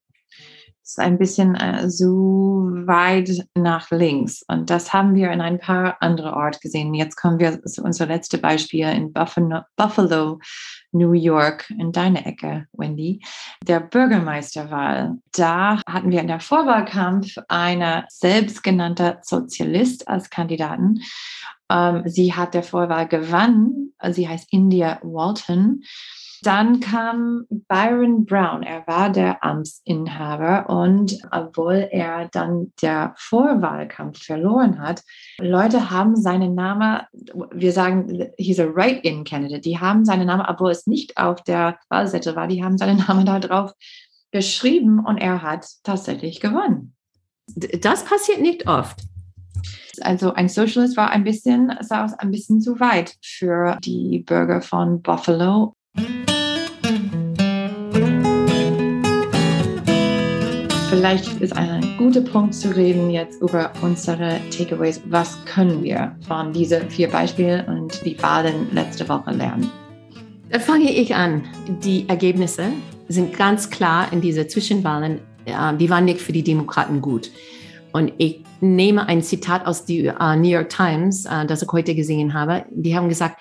ist 0.83 0.99
ein 0.99 1.17
bisschen 1.17 1.55
äh, 1.55 1.89
so 1.89 2.69
weit 2.85 3.47
nach 3.55 3.89
links. 3.91 4.43
Und 4.47 4.69
das 4.69 4.91
haben 4.91 5.15
wir 5.15 5.31
in 5.31 5.39
ein 5.39 5.59
paar 5.59 5.97
andere 6.01 6.33
Orte 6.33 6.59
gesehen. 6.59 6.93
Jetzt 6.93 7.15
kommen 7.15 7.39
wir 7.39 7.63
zu 7.63 7.83
unser 7.83 8.05
letztes 8.05 8.41
Beispiel 8.41 8.87
in 8.89 9.13
Buffalo, 9.13 9.61
Buffalo, 9.77 10.39
New 10.91 11.13
York, 11.13 11.69
in 11.79 11.91
deine 11.91 12.25
Ecke, 12.25 12.67
Wendy. 12.73 13.23
Der 13.65 13.79
Bürgermeisterwahl. 13.79 15.17
Da 15.31 15.81
hatten 15.87 16.11
wir 16.11 16.19
in 16.19 16.27
der 16.27 16.41
Vorwahlkampf 16.41 17.37
eine 17.47 18.05
selbstgenannte 18.09 19.19
Sozialist 19.21 20.07
als 20.09 20.29
Kandidaten. 20.29 20.99
Ähm, 21.69 22.03
sie 22.05 22.33
hat 22.33 22.53
der 22.53 22.63
Vorwahl 22.63 23.07
gewonnen. 23.07 23.93
Sie 24.11 24.27
heißt 24.27 24.47
India 24.51 24.99
Walton. 25.01 25.83
Dann 26.43 26.81
kam 26.81 27.45
Byron 27.69 28.25
Brown. 28.25 28.63
Er 28.63 28.85
war 28.85 29.09
der 29.09 29.43
Amtsinhaber 29.45 30.69
und 30.69 31.17
obwohl 31.31 31.87
er 31.89 32.27
dann 32.33 32.73
der 32.81 33.13
Vorwahlkampf 33.17 34.21
verloren 34.21 34.81
hat, 34.81 35.03
Leute 35.39 35.89
haben 35.89 36.17
seinen 36.17 36.53
Namen, 36.53 36.99
wir 37.53 37.71
sagen, 37.71 38.27
he's 38.37 38.59
a 38.59 38.65
write-in 38.65 39.23
candidate, 39.23 39.61
die 39.61 39.79
haben 39.79 40.03
seinen 40.03 40.27
Namen, 40.27 40.45
obwohl 40.45 40.71
es 40.71 40.85
nicht 40.85 41.15
auf 41.15 41.41
der 41.43 41.77
Wahlseite 41.87 42.35
war, 42.35 42.47
die 42.47 42.61
haben 42.61 42.77
seinen 42.77 42.97
Namen 43.07 43.25
da 43.25 43.39
drauf 43.39 43.71
geschrieben 44.31 44.99
und 44.99 45.19
er 45.19 45.41
hat 45.41 45.65
tatsächlich 45.83 46.41
gewonnen. 46.41 46.93
Das 47.55 48.03
passiert 48.03 48.41
nicht 48.41 48.67
oft. 48.67 48.99
Also 50.01 50.33
ein 50.33 50.49
Socialist 50.49 50.97
war 50.97 51.11
ein 51.11 51.23
bisschen, 51.23 51.71
sah 51.79 52.03
aus 52.03 52.13
ein 52.13 52.31
bisschen 52.31 52.59
zu 52.59 52.81
weit 52.81 53.15
für 53.23 53.77
die 53.81 54.19
Bürger 54.19 54.61
von 54.61 55.01
Buffalo. 55.01 55.75
Vielleicht 61.13 61.41
ist 61.43 61.55
ein 61.55 61.95
guter 61.99 62.21
Punkt 62.21 62.55
zu 62.55 62.75
reden 62.75 63.11
jetzt 63.11 63.39
über 63.39 63.71
unsere 63.83 64.39
Takeaways. 64.49 64.99
Was 65.09 65.37
können 65.45 65.83
wir 65.83 66.15
von 66.27 66.51
diesen 66.51 66.89
vier 66.89 67.07
Beispielen 67.07 67.63
und 67.67 68.03
die 68.03 68.19
Wahlen 68.23 68.73
letzte 68.73 69.07
Woche 69.07 69.29
lernen? 69.29 69.69
Da 70.49 70.57
fange 70.57 70.91
ich 70.91 71.13
an. 71.13 71.43
Die 71.83 72.09
Ergebnisse 72.09 72.63
sind 73.09 73.37
ganz 73.37 73.69
klar 73.69 74.11
in 74.11 74.21
diese 74.21 74.47
Zwischenwahlen. 74.47 75.19
Die 75.45 75.87
waren 75.87 76.05
nicht 76.05 76.19
für 76.19 76.31
die 76.31 76.41
Demokraten 76.43 76.99
gut. 76.99 77.29
Und 77.91 78.11
ich 78.17 78.41
nehme 78.59 79.07
ein 79.07 79.21
Zitat 79.21 79.67
aus 79.67 79.85
der 79.85 80.35
New 80.35 80.49
York 80.49 80.69
Times, 80.69 81.25
äh, 81.25 81.45
das 81.45 81.61
ich 81.61 81.71
heute 81.71 81.93
gesehen 81.93 82.33
habe. 82.33 82.65
Die 82.71 82.97
haben 82.97 83.07
gesagt, 83.07 83.39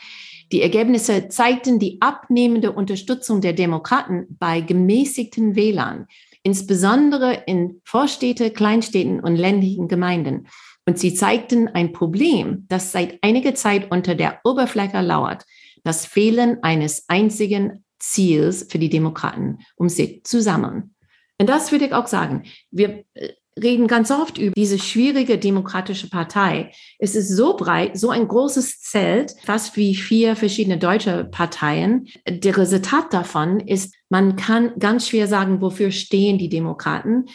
die 0.53 0.61
Ergebnisse 0.61 1.31
zeigten 1.31 1.79
die 1.79 1.97
abnehmende 2.03 2.73
Unterstützung 2.73 3.41
der 3.41 3.55
Demokraten 3.55 4.27
bei 4.39 4.61
gemäßigten 4.61 5.57
Wählern, 5.57 6.07
insbesondere 6.43 7.45
in 7.47 7.81
Vorstädte, 7.85 8.51
Kleinstädten 8.51 9.21
und 9.21 9.37
ländlichen 9.37 9.89
Gemeinden. 9.89 10.49
Und 10.87 10.99
sie 10.99 11.15
zeigten 11.15 11.69
ein 11.69 11.93
Problem, 11.93 12.67
das 12.69 12.93
seit 12.93 13.19
einiger 13.23 13.55
Zeit 13.55 13.91
unter 13.91 14.15
der 14.15 14.41
Oberfläche 14.45 15.01
lauert, 15.01 15.45
das 15.85 16.07
Fehlen 16.07 16.63
eines 16.63 17.05
einzigen 17.09 17.85
Ziels 17.99 18.67
für 18.69 18.79
die 18.79 18.89
Demokraten, 18.89 19.59
um 19.77 19.89
sie 19.89 20.23
zu 20.25 20.43
sammeln. 20.43 20.95
Und 21.39 21.49
das 21.49 21.73
würde 21.73 21.87
ich 21.87 21.93
auch 21.93 22.07
sagen. 22.07 22.45
Wir 22.71 23.05
äh, 23.15 23.31
reden 23.61 23.87
ganz 23.87 24.11
oft 24.11 24.39
über 24.39 24.53
diese 24.57 24.79
schwierige 24.79 25.39
demokratische 25.39 26.09
Partei. 26.09 26.73
Es 26.99 27.15
ist 27.15 27.29
so 27.29 27.57
breit, 27.57 27.99
so 27.99 28.11
ein 28.11 28.27
großes 28.27 28.81
Zelt, 28.81 29.35
fast 29.45 29.77
wie 29.77 29.95
vier 29.95 30.37
verschiedene 30.37 30.79
deutsche 30.79 31.25
Parteien. 31.25 32.07
Der 32.27 32.57
Resultat 32.57 33.13
davon 33.13 33.61
ist, 33.61 33.95
man 34.09 34.37
kann 34.37 34.73
ganz 34.79 35.09
schwer 35.09 35.29
sagen, 35.29 35.61
wofür 35.61 35.91
stehen 35.91 36.39
die 36.39 36.49
Demokraten 36.49 37.27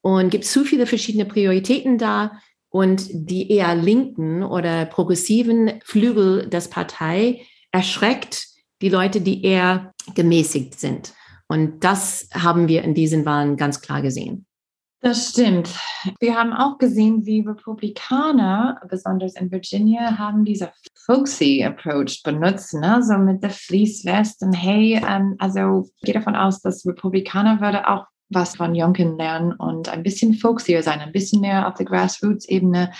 und 0.00 0.30
gibt 0.30 0.44
zu 0.44 0.64
viele 0.64 0.86
verschiedene 0.86 1.24
Prioritäten 1.24 1.98
da. 1.98 2.40
Und 2.68 3.08
die 3.12 3.50
eher 3.50 3.74
linken 3.74 4.42
oder 4.42 4.84
progressiven 4.86 5.80
Flügel 5.84 6.48
des 6.48 6.68
Partei 6.68 7.46
erschreckt 7.70 8.48
die 8.82 8.88
Leute, 8.88 9.20
die 9.20 9.44
eher 9.44 9.94
gemäßigt 10.14 10.78
sind. 10.78 11.14
Und 11.48 11.84
das 11.84 12.28
haben 12.34 12.68
wir 12.68 12.82
in 12.82 12.94
diesen 12.94 13.24
Wahlen 13.24 13.56
ganz 13.56 13.80
klar 13.80 14.02
gesehen. 14.02 14.45
Das 15.06 15.28
stimmt. 15.28 15.70
Wir 16.18 16.34
haben 16.34 16.52
auch 16.52 16.78
gesehen, 16.78 17.24
wie 17.24 17.38
Republikaner, 17.40 18.80
besonders 18.90 19.36
in 19.36 19.52
Virginia, 19.52 20.18
haben 20.18 20.44
diese 20.44 20.72
folksy 20.96 21.62
Approach 21.62 22.24
benutzt, 22.24 22.74
ne? 22.74 23.00
so 23.04 23.16
mit 23.16 23.40
der 23.40 23.50
Fließwest 23.50 24.42
und 24.42 24.52
hey, 24.52 25.00
ähm, 25.08 25.36
also 25.38 25.88
gehe 26.02 26.12
davon 26.12 26.34
aus, 26.34 26.60
dass 26.60 26.84
Republikaner 26.84 27.60
würde 27.60 27.88
auch 27.88 28.06
was 28.30 28.56
von 28.56 28.74
Jonken 28.74 29.16
lernen 29.16 29.52
und 29.52 29.88
ein 29.88 30.02
bisschen 30.02 30.34
folksier 30.34 30.82
sein, 30.82 30.98
ein 30.98 31.12
bisschen 31.12 31.40
mehr 31.40 31.68
auf 31.68 31.74
der 31.74 31.86
Grassroots-Ebene. 31.86 32.90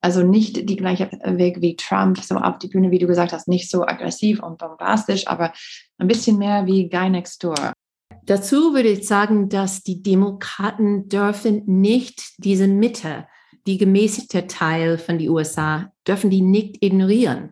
Also 0.00 0.24
nicht 0.24 0.68
die 0.68 0.76
gleiche 0.76 1.12
Weg 1.24 1.60
wie 1.60 1.76
Trump, 1.76 2.18
so 2.18 2.34
auf 2.38 2.58
die 2.58 2.66
Bühne, 2.66 2.90
wie 2.90 2.98
du 2.98 3.06
gesagt 3.06 3.32
hast, 3.32 3.46
nicht 3.46 3.70
so 3.70 3.86
aggressiv 3.86 4.42
und 4.42 4.58
bombastisch, 4.58 5.28
aber 5.28 5.52
ein 5.98 6.08
bisschen 6.08 6.38
mehr 6.38 6.66
wie 6.66 6.88
Guy 6.88 7.08
Next 7.08 7.44
Door. 7.44 7.72
Dazu 8.26 8.72
würde 8.72 8.90
ich 8.90 9.06
sagen, 9.06 9.48
dass 9.48 9.82
die 9.82 10.02
Demokraten 10.02 11.08
dürfen 11.08 11.62
nicht 11.66 12.34
diese 12.38 12.68
Mitte, 12.68 13.26
die 13.66 13.78
gemäßigte 13.78 14.46
Teil 14.46 14.98
von 14.98 15.18
den 15.18 15.28
USA, 15.28 15.92
dürfen 16.06 16.30
die 16.30 16.40
nicht 16.40 16.82
ignorieren. 16.84 17.50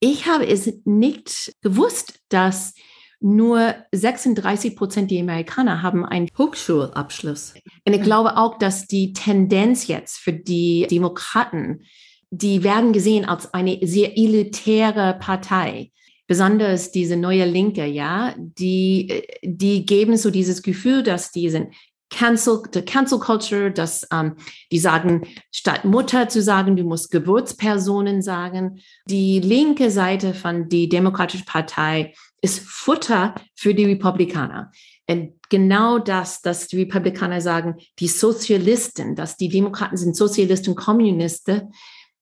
Ich 0.00 0.26
habe 0.26 0.46
es 0.46 0.72
nicht 0.84 1.52
gewusst, 1.60 2.20
dass 2.30 2.74
nur 3.20 3.74
36 3.92 4.74
Prozent 4.76 5.10
der 5.10 5.20
Amerikaner 5.20 5.82
haben 5.82 6.06
einen 6.06 6.28
Hochschulabschluss. 6.38 7.54
Und 7.86 7.92
ich 7.92 8.02
glaube 8.02 8.38
auch, 8.38 8.58
dass 8.58 8.86
die 8.86 9.12
Tendenz 9.12 9.86
jetzt 9.86 10.16
für 10.16 10.32
die 10.32 10.86
Demokraten, 10.90 11.82
die 12.30 12.62
werden 12.62 12.94
gesehen 12.94 13.26
als 13.26 13.52
eine 13.52 13.78
sehr 13.82 14.16
elitäre 14.16 15.18
Partei 15.20 15.90
besonders 16.30 16.92
diese 16.92 17.16
neue 17.16 17.44
Linke, 17.44 17.84
ja, 17.86 18.36
die, 18.38 19.24
die 19.42 19.84
geben 19.84 20.16
so 20.16 20.30
dieses 20.30 20.62
Gefühl, 20.62 21.02
dass 21.02 21.32
die 21.32 21.50
sind 21.50 21.74
Cancel, 22.08 22.62
the 22.72 22.82
Cancel 22.82 23.18
Culture, 23.18 23.72
dass 23.72 24.06
ähm, 24.12 24.36
die 24.70 24.78
sagen, 24.78 25.26
statt 25.50 25.84
Mutter 25.84 26.28
zu 26.28 26.40
sagen, 26.40 26.76
du 26.76 26.84
musst 26.84 27.10
Geburtspersonen 27.10 28.22
sagen. 28.22 28.80
Die 29.06 29.40
linke 29.40 29.90
Seite 29.90 30.32
von 30.32 30.68
die 30.68 30.88
Demokratische 30.88 31.44
Partei 31.44 32.14
ist 32.40 32.60
Futter 32.60 33.34
für 33.56 33.74
die 33.74 33.86
Republikaner. 33.86 34.70
Und 35.08 35.32
genau 35.48 35.98
das, 35.98 36.42
dass 36.42 36.68
die 36.68 36.76
Republikaner 36.76 37.40
sagen, 37.40 37.74
die 37.98 38.06
Sozialisten, 38.06 39.16
dass 39.16 39.36
die 39.36 39.48
Demokraten 39.48 39.96
sind 39.96 40.14
Sozialisten, 40.14 40.76
Kommunisten, 40.76 41.72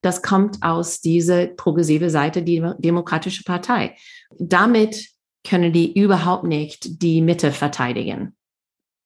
das 0.03 0.23
kommt 0.23 0.63
aus 0.63 1.01
dieser 1.01 1.47
progressive 1.47 2.11
Seite, 2.11 2.43
die 2.43 2.65
Demokratische 2.79 3.43
Partei. 3.45 3.97
Damit 4.39 5.09
können 5.49 5.73
die 5.73 5.99
überhaupt 5.99 6.45
nicht 6.45 7.03
die 7.03 7.21
Mitte 7.21 7.53
verteidigen. 7.53 8.37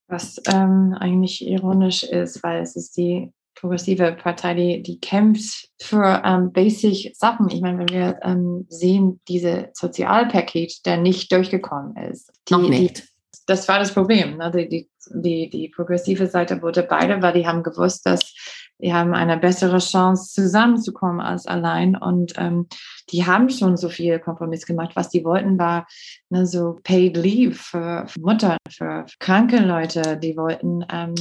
Was 0.08 0.40
ähm, 0.46 0.94
eigentlich 0.98 1.46
ironisch 1.46 2.02
ist, 2.02 2.42
weil 2.42 2.62
es 2.62 2.76
ist 2.76 2.96
die 2.96 3.32
progressive 3.54 4.12
Partei, 4.12 4.54
die, 4.54 4.82
die 4.82 5.00
kämpft 5.00 5.70
für 5.80 6.22
ähm, 6.24 6.52
basic 6.52 7.14
Sachen. 7.16 7.48
Ich 7.48 7.60
meine, 7.60 7.78
wenn 7.78 7.88
wir 7.88 8.18
ähm, 8.22 8.66
sehen, 8.68 9.20
diese 9.28 9.70
Sozialpaket, 9.74 10.84
der 10.84 10.96
nicht 10.96 11.32
durchgekommen 11.32 11.96
ist. 11.96 12.32
Die, 12.48 12.52
Noch 12.52 12.68
nicht. 12.68 12.98
Die, 12.98 13.02
das 13.46 13.68
war 13.68 13.78
das 13.78 13.92
Problem. 13.92 14.38
Ne? 14.38 14.50
Die, 14.50 14.68
die, 14.68 14.90
die, 15.10 15.50
die 15.50 15.68
progressive 15.68 16.26
Seite 16.26 16.60
wurde 16.62 16.82
beide, 16.82 17.22
weil 17.22 17.34
die 17.34 17.46
haben 17.46 17.62
gewusst, 17.62 18.04
dass 18.06 18.34
die 18.78 18.92
haben 18.92 19.14
eine 19.14 19.36
bessere 19.36 19.78
Chance, 19.78 20.32
zusammenzukommen 20.32 21.20
als 21.20 21.46
allein. 21.46 21.96
Und 21.96 22.34
ähm, 22.36 22.66
die 23.10 23.26
haben 23.26 23.48
schon 23.48 23.76
so 23.76 23.88
viel 23.88 24.18
Kompromiss 24.18 24.66
gemacht. 24.66 24.92
Was 24.94 25.08
die 25.08 25.24
wollten, 25.24 25.58
war 25.58 25.86
ne, 26.30 26.46
so 26.46 26.80
Paid 26.82 27.16
Leave 27.16 27.54
für, 27.54 28.06
für 28.08 28.20
Mutter, 28.20 28.56
für 28.68 29.06
kranke 29.18 29.58
Leute. 29.58 30.16
Die 30.16 30.36
wollten 30.36 30.84
ähm, 30.92 31.14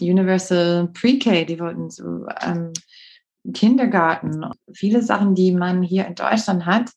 Universal 0.00 0.88
Pre-K, 0.92 1.44
die 1.46 1.58
wollten 1.58 1.90
so 1.90 2.26
ähm, 2.44 2.72
Kindergarten, 3.54 4.50
viele 4.72 5.02
Sachen, 5.02 5.34
die 5.34 5.52
man 5.52 5.82
hier 5.82 6.06
in 6.06 6.14
Deutschland 6.14 6.66
hat, 6.66 6.90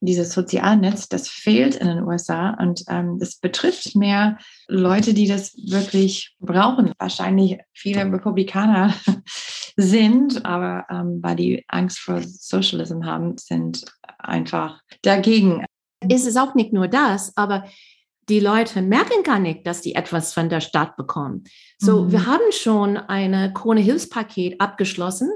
dieses 0.00 0.32
Sozialnetz, 0.32 1.08
das 1.08 1.28
fehlt 1.28 1.74
in 1.74 1.88
den 1.88 2.02
USA 2.04 2.50
und 2.50 2.84
ähm, 2.88 3.18
das 3.18 3.36
betrifft 3.36 3.96
mehr 3.96 4.38
Leute, 4.68 5.12
die 5.12 5.26
das 5.26 5.54
wirklich 5.56 6.36
brauchen. 6.38 6.92
Wahrscheinlich 6.98 7.58
viele 7.72 8.04
Republikaner 8.04 8.94
sind, 9.76 10.44
aber 10.44 10.86
ähm, 10.90 11.18
weil 11.22 11.36
die 11.36 11.64
Angst 11.68 11.98
vor 11.98 12.22
Socialism 12.22 13.04
haben, 13.04 13.36
sind 13.38 13.84
einfach 14.18 14.80
dagegen. 15.02 15.64
Es 16.00 16.26
ist 16.26 16.36
auch 16.36 16.54
nicht 16.54 16.72
nur 16.72 16.86
das, 16.86 17.36
aber 17.36 17.64
die 18.28 18.40
Leute 18.40 18.82
merken 18.82 19.22
gar 19.24 19.38
nicht, 19.38 19.66
dass 19.66 19.80
die 19.80 19.94
etwas 19.94 20.34
von 20.34 20.48
der 20.48 20.60
Stadt 20.60 20.96
bekommen. 20.96 21.44
So, 21.78 22.04
mhm. 22.04 22.12
wir 22.12 22.26
haben 22.26 22.52
schon 22.52 22.96
eine 22.96 23.52
Krone-Hilfspaket 23.52 24.60
abgeschlossen 24.60 25.30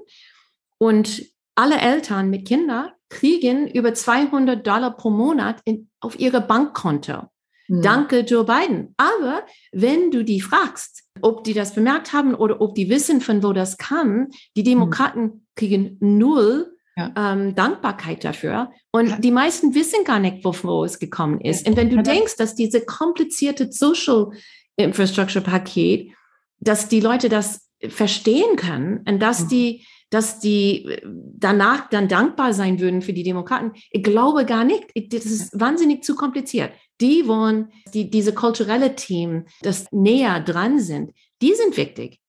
und 0.78 1.22
alle 1.54 1.80
Eltern 1.80 2.30
mit 2.30 2.46
Kindern 2.46 2.90
kriegen 3.12 3.68
über 3.68 3.92
200 3.92 4.66
Dollar 4.66 4.96
pro 4.96 5.10
Monat 5.10 5.60
in, 5.64 5.88
auf 6.00 6.18
ihre 6.18 6.40
Bankkonto. 6.40 7.28
Mhm. 7.68 7.82
Danke, 7.82 8.20
Joe 8.20 8.44
Biden. 8.44 8.94
Aber 8.96 9.42
wenn 9.70 10.10
du 10.10 10.24
die 10.24 10.40
fragst, 10.40 11.04
ob 11.20 11.44
die 11.44 11.52
das 11.52 11.74
bemerkt 11.74 12.12
haben 12.12 12.34
oder 12.34 12.60
ob 12.60 12.74
die 12.74 12.88
wissen, 12.88 13.20
von 13.20 13.42
wo 13.42 13.52
das 13.52 13.76
kam, 13.76 14.28
die 14.56 14.62
Demokraten 14.62 15.22
mhm. 15.22 15.46
kriegen 15.54 15.96
null 16.00 16.74
ja. 16.96 17.12
ähm, 17.16 17.54
Dankbarkeit 17.54 18.24
dafür. 18.24 18.72
Und 18.90 19.08
ja. 19.08 19.18
die 19.18 19.30
meisten 19.30 19.74
wissen 19.74 20.04
gar 20.04 20.18
nicht, 20.18 20.44
wo 20.44 20.84
es 20.84 20.98
gekommen 20.98 21.40
ist. 21.40 21.64
Ja. 21.64 21.70
Und 21.70 21.76
wenn 21.76 21.90
du 21.90 22.02
denkst, 22.02 22.36
dass 22.36 22.54
diese 22.54 22.84
komplizierte 22.84 23.70
Social 23.70 24.30
Infrastructure 24.76 25.44
Paket, 25.44 26.12
dass 26.60 26.88
die 26.88 27.00
Leute 27.00 27.28
das 27.28 27.68
verstehen 27.88 28.56
können 28.56 29.04
und 29.06 29.20
dass 29.20 29.44
mhm. 29.44 29.48
die 29.48 29.86
dass 30.12 30.38
die 30.38 30.84
äh, 30.84 31.00
danach 31.04 31.88
dann 31.88 32.06
dankbar 32.06 32.52
sein 32.52 32.78
würden 32.78 33.02
für 33.02 33.14
die 33.14 33.22
Demokraten. 33.22 33.72
Ich 33.90 34.02
glaube 34.02 34.44
gar 34.44 34.64
nicht. 34.64 34.84
Das 35.12 35.24
ist 35.24 35.58
wahnsinnig 35.58 36.04
zu 36.04 36.14
kompliziert. 36.14 36.72
Die 37.00 37.26
wollen, 37.26 37.72
die, 37.94 38.10
diese 38.10 38.34
kulturelle 38.34 38.94
Team, 38.94 39.46
das 39.62 39.86
näher 39.90 40.38
dran 40.40 40.78
sind, 40.78 41.12
die 41.40 41.54
sind 41.54 41.76
wichtig. 41.76 42.20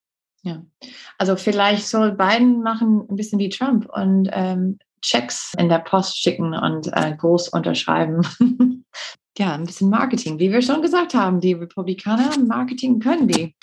Ja, 0.44 0.66
also 1.18 1.36
vielleicht 1.36 1.88
soll 1.88 2.14
Biden 2.14 2.64
machen 2.64 3.06
ein 3.10 3.16
bisschen 3.16 3.40
wie 3.40 3.50
Trump 3.50 3.88
und 3.94 4.30
ähm, 4.32 4.78
Checks 5.02 5.54
in 5.58 5.70
der 5.70 5.80
Post 5.80 6.18
schicken 6.18 6.54
und 6.54 6.88
äh, 6.94 7.16
groß 7.16 7.50
unterschreiben. 7.50 8.26
ja, 9.38 9.54
ein 9.54 9.66
bisschen 9.66 9.90
Marketing. 9.90 10.40
Wie 10.40 10.52
wir 10.52 10.62
schon 10.62 10.82
gesagt 10.82 11.14
haben, 11.14 11.40
die 11.40 11.54
Republikaner 11.54 12.38
Marketing 12.46 13.00
können 13.00 13.28
die. 13.28 13.56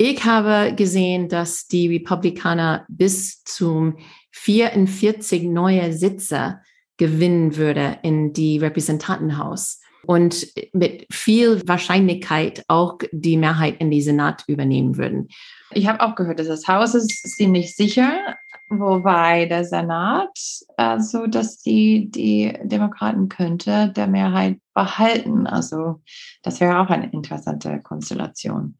Ich 0.00 0.24
habe 0.24 0.74
gesehen, 0.76 1.28
dass 1.28 1.66
die 1.66 1.88
Republikaner 1.88 2.86
bis 2.88 3.42
zum 3.42 3.96
44 4.30 5.42
neue 5.42 5.92
Sitze 5.92 6.60
gewinnen 6.98 7.56
würde 7.56 7.98
in 8.02 8.32
die 8.32 8.58
Repräsentantenhaus 8.58 9.80
und 10.06 10.46
mit 10.72 11.04
viel 11.12 11.66
Wahrscheinlichkeit 11.66 12.64
auch 12.68 12.98
die 13.10 13.36
Mehrheit 13.36 13.80
in 13.80 13.90
die 13.90 14.00
Senat 14.00 14.44
übernehmen 14.46 14.96
würden. 14.96 15.28
Ich 15.72 15.88
habe 15.88 16.00
auch 16.00 16.14
gehört, 16.14 16.38
dass 16.38 16.46
das 16.46 16.68
Haus 16.68 16.94
ist 16.94 17.10
ziemlich 17.36 17.74
sicher, 17.74 18.36
wobei 18.70 19.46
der 19.46 19.64
Senat, 19.64 20.38
also 20.76 21.26
dass 21.26 21.58
die, 21.58 22.08
die 22.08 22.56
Demokraten 22.62 23.28
könnte 23.28 23.92
der 23.96 24.06
Mehrheit 24.06 24.60
behalten. 24.74 25.48
Also 25.48 26.02
das 26.44 26.60
wäre 26.60 26.78
auch 26.78 26.88
eine 26.88 27.10
interessante 27.10 27.80
Konstellation. 27.82 28.76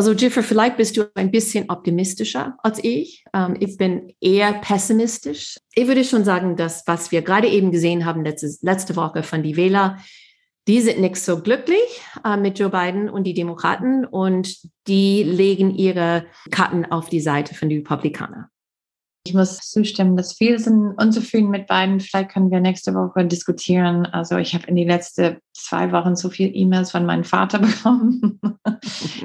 Also 0.00 0.12
Jiffer, 0.12 0.42
vielleicht 0.42 0.78
bist 0.78 0.96
du 0.96 1.10
ein 1.14 1.30
bisschen 1.30 1.68
optimistischer 1.68 2.56
als 2.62 2.82
ich. 2.82 3.22
Ähm, 3.34 3.54
ich 3.60 3.76
bin 3.76 4.14
eher 4.18 4.54
pessimistisch. 4.54 5.60
Ich 5.74 5.88
würde 5.88 6.04
schon 6.04 6.24
sagen, 6.24 6.56
dass 6.56 6.84
was 6.86 7.12
wir 7.12 7.20
gerade 7.20 7.48
eben 7.48 7.70
gesehen 7.70 8.06
haben 8.06 8.24
letzte, 8.24 8.48
letzte 8.62 8.96
Woche 8.96 9.22
von 9.22 9.42
die 9.42 9.58
Wähler, 9.58 9.98
die 10.66 10.80
sind 10.80 11.02
nicht 11.02 11.16
so 11.16 11.42
glücklich 11.42 12.00
äh, 12.24 12.38
mit 12.38 12.58
Joe 12.58 12.70
Biden 12.70 13.10
und 13.10 13.24
die 13.24 13.34
Demokraten 13.34 14.06
und 14.06 14.56
die 14.86 15.22
legen 15.22 15.68
ihre 15.74 16.24
Karten 16.50 16.86
auf 16.86 17.10
die 17.10 17.20
Seite 17.20 17.54
von 17.54 17.68
den 17.68 17.80
Republikanern. 17.80 18.46
Ich 19.26 19.34
muss 19.34 19.58
zustimmen, 19.58 20.16
dass 20.16 20.32
viele 20.32 20.58
sind 20.58 20.94
unzufrieden 20.94 21.50
mit 21.50 21.66
beiden. 21.66 22.00
Vielleicht 22.00 22.30
können 22.30 22.50
wir 22.50 22.60
nächste 22.60 22.94
Woche 22.94 23.26
diskutieren. 23.26 24.06
Also 24.06 24.38
ich 24.38 24.54
habe 24.54 24.66
in 24.66 24.76
die 24.76 24.84
letzten 24.84 25.36
zwei 25.52 25.92
Wochen 25.92 26.16
so 26.16 26.30
viele 26.30 26.50
E-Mails 26.50 26.90
von 26.90 27.04
meinem 27.04 27.24
Vater 27.24 27.58
bekommen. 27.60 28.40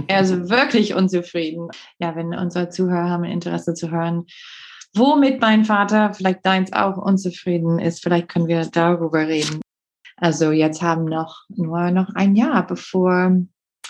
er 0.07 0.21
ist 0.21 0.49
wirklich 0.49 0.95
unzufrieden. 0.95 1.69
Ja, 1.97 2.15
wenn 2.15 2.35
unsere 2.35 2.69
Zuhörer 2.69 3.09
haben 3.09 3.23
Interesse 3.23 3.73
zu 3.73 3.89
hören, 3.89 4.25
womit 4.93 5.39
mein 5.39 5.63
Vater, 5.63 6.13
vielleicht 6.13 6.45
deins 6.45 6.73
auch, 6.73 6.97
unzufrieden 6.97 7.79
ist, 7.79 8.03
vielleicht 8.03 8.27
können 8.27 8.47
wir 8.47 8.65
darüber 8.65 9.27
reden. 9.27 9.61
Also 10.17 10.51
jetzt 10.51 10.81
haben 10.81 11.05
noch 11.05 11.43
nur 11.49 11.91
noch 11.91 12.09
ein 12.15 12.35
Jahr, 12.35 12.67
bevor 12.67 13.31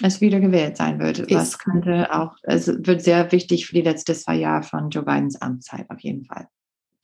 es 0.01 0.21
wieder 0.21 0.39
gewählt 0.39 0.77
sein 0.77 0.99
wird. 0.99 1.29
Was 1.31 1.58
könnte 1.58 2.13
auch, 2.13 2.36
es 2.43 2.67
wird 2.67 3.01
sehr 3.01 3.31
wichtig 3.31 3.67
für 3.67 3.75
die 3.75 3.81
letzten 3.81 4.15
zwei 4.15 4.36
Jahre 4.36 4.63
von 4.63 4.89
Joe 4.89 5.03
Bidens 5.03 5.41
Amtszeit 5.41 5.89
auf 5.89 5.99
jeden 6.01 6.25
Fall. 6.25 6.47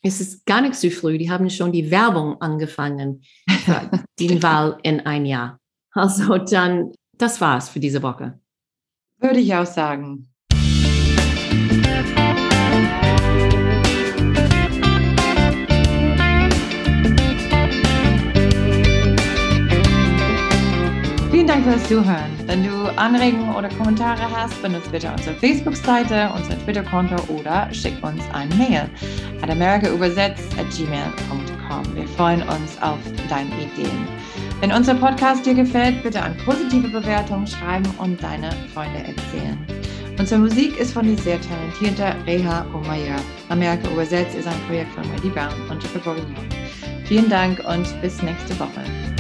Es 0.04 0.20
ist 0.20 0.46
gar 0.46 0.62
nicht 0.62 0.76
so 0.76 0.90
früh. 0.90 1.18
Die 1.18 1.30
haben 1.30 1.50
schon 1.50 1.72
die 1.72 1.92
Werbung 1.92 2.42
angefangen 2.42 3.22
die 4.20 4.42
Wahl 4.42 4.78
in 4.84 5.02
ein 5.02 5.26
Jahr. 5.26 5.60
Also 5.94 6.38
dann, 6.38 6.92
das 7.18 7.40
war's 7.40 7.70
für 7.70 7.80
diese 7.80 8.02
Woche. 8.02 8.40
Würde 9.20 9.40
ich 9.40 9.54
auch 9.54 9.66
sagen. 9.66 10.31
Vielen 21.42 21.64
Dank 21.64 21.66
fürs 21.66 21.90
Zuhören. 21.90 22.30
Wenn 22.46 22.64
du 22.64 22.86
Anregungen 22.98 23.56
oder 23.56 23.68
Kommentare 23.70 24.22
hast, 24.32 24.62
benutze 24.62 24.92
bitte 24.92 25.12
unsere 25.12 25.36
Facebook-Seite, 25.38 26.30
unser 26.36 26.56
Twitter-Konto 26.64 27.16
oder 27.34 27.68
schick 27.74 27.96
uns 28.04 28.22
ein 28.32 28.48
Mail 28.60 28.88
at 29.42 29.50
americaübersetzt 29.50 30.56
at 30.60 30.70
gmail.com. 30.70 31.96
Wir 31.96 32.08
freuen 32.10 32.44
uns 32.44 32.80
auf 32.84 33.00
deine 33.28 33.50
Ideen. 33.56 34.08
Wenn 34.60 34.72
unser 34.72 34.94
Podcast 34.94 35.44
dir 35.44 35.56
gefällt, 35.56 36.04
bitte 36.04 36.22
eine 36.22 36.36
positive 36.46 36.90
Bewertung 36.90 37.48
schreiben 37.48 37.90
und 37.98 38.22
deine 38.22 38.52
Freunde 38.72 39.00
erzählen. 39.00 39.58
Unsere 40.20 40.42
Musik 40.42 40.78
ist 40.80 40.94
von 40.94 41.08
der 41.08 41.18
sehr 41.18 41.40
talentierten 41.42 42.22
Reha 42.28 42.68
Omayer. 42.72 43.16
Amerika 43.50 43.90
übersetzt 43.90 44.36
ist 44.36 44.48
ein 44.48 44.62
Projekt 44.68 44.94
von 44.94 45.12
Wendy 45.12 45.30
Brown 45.30 45.50
und 45.72 46.04
Bourguignon. 46.04 46.46
Vielen 47.06 47.32
Dank 47.32 47.60
und 47.68 48.00
bis 48.00 48.22
nächste 48.22 48.60
Woche. 48.60 49.11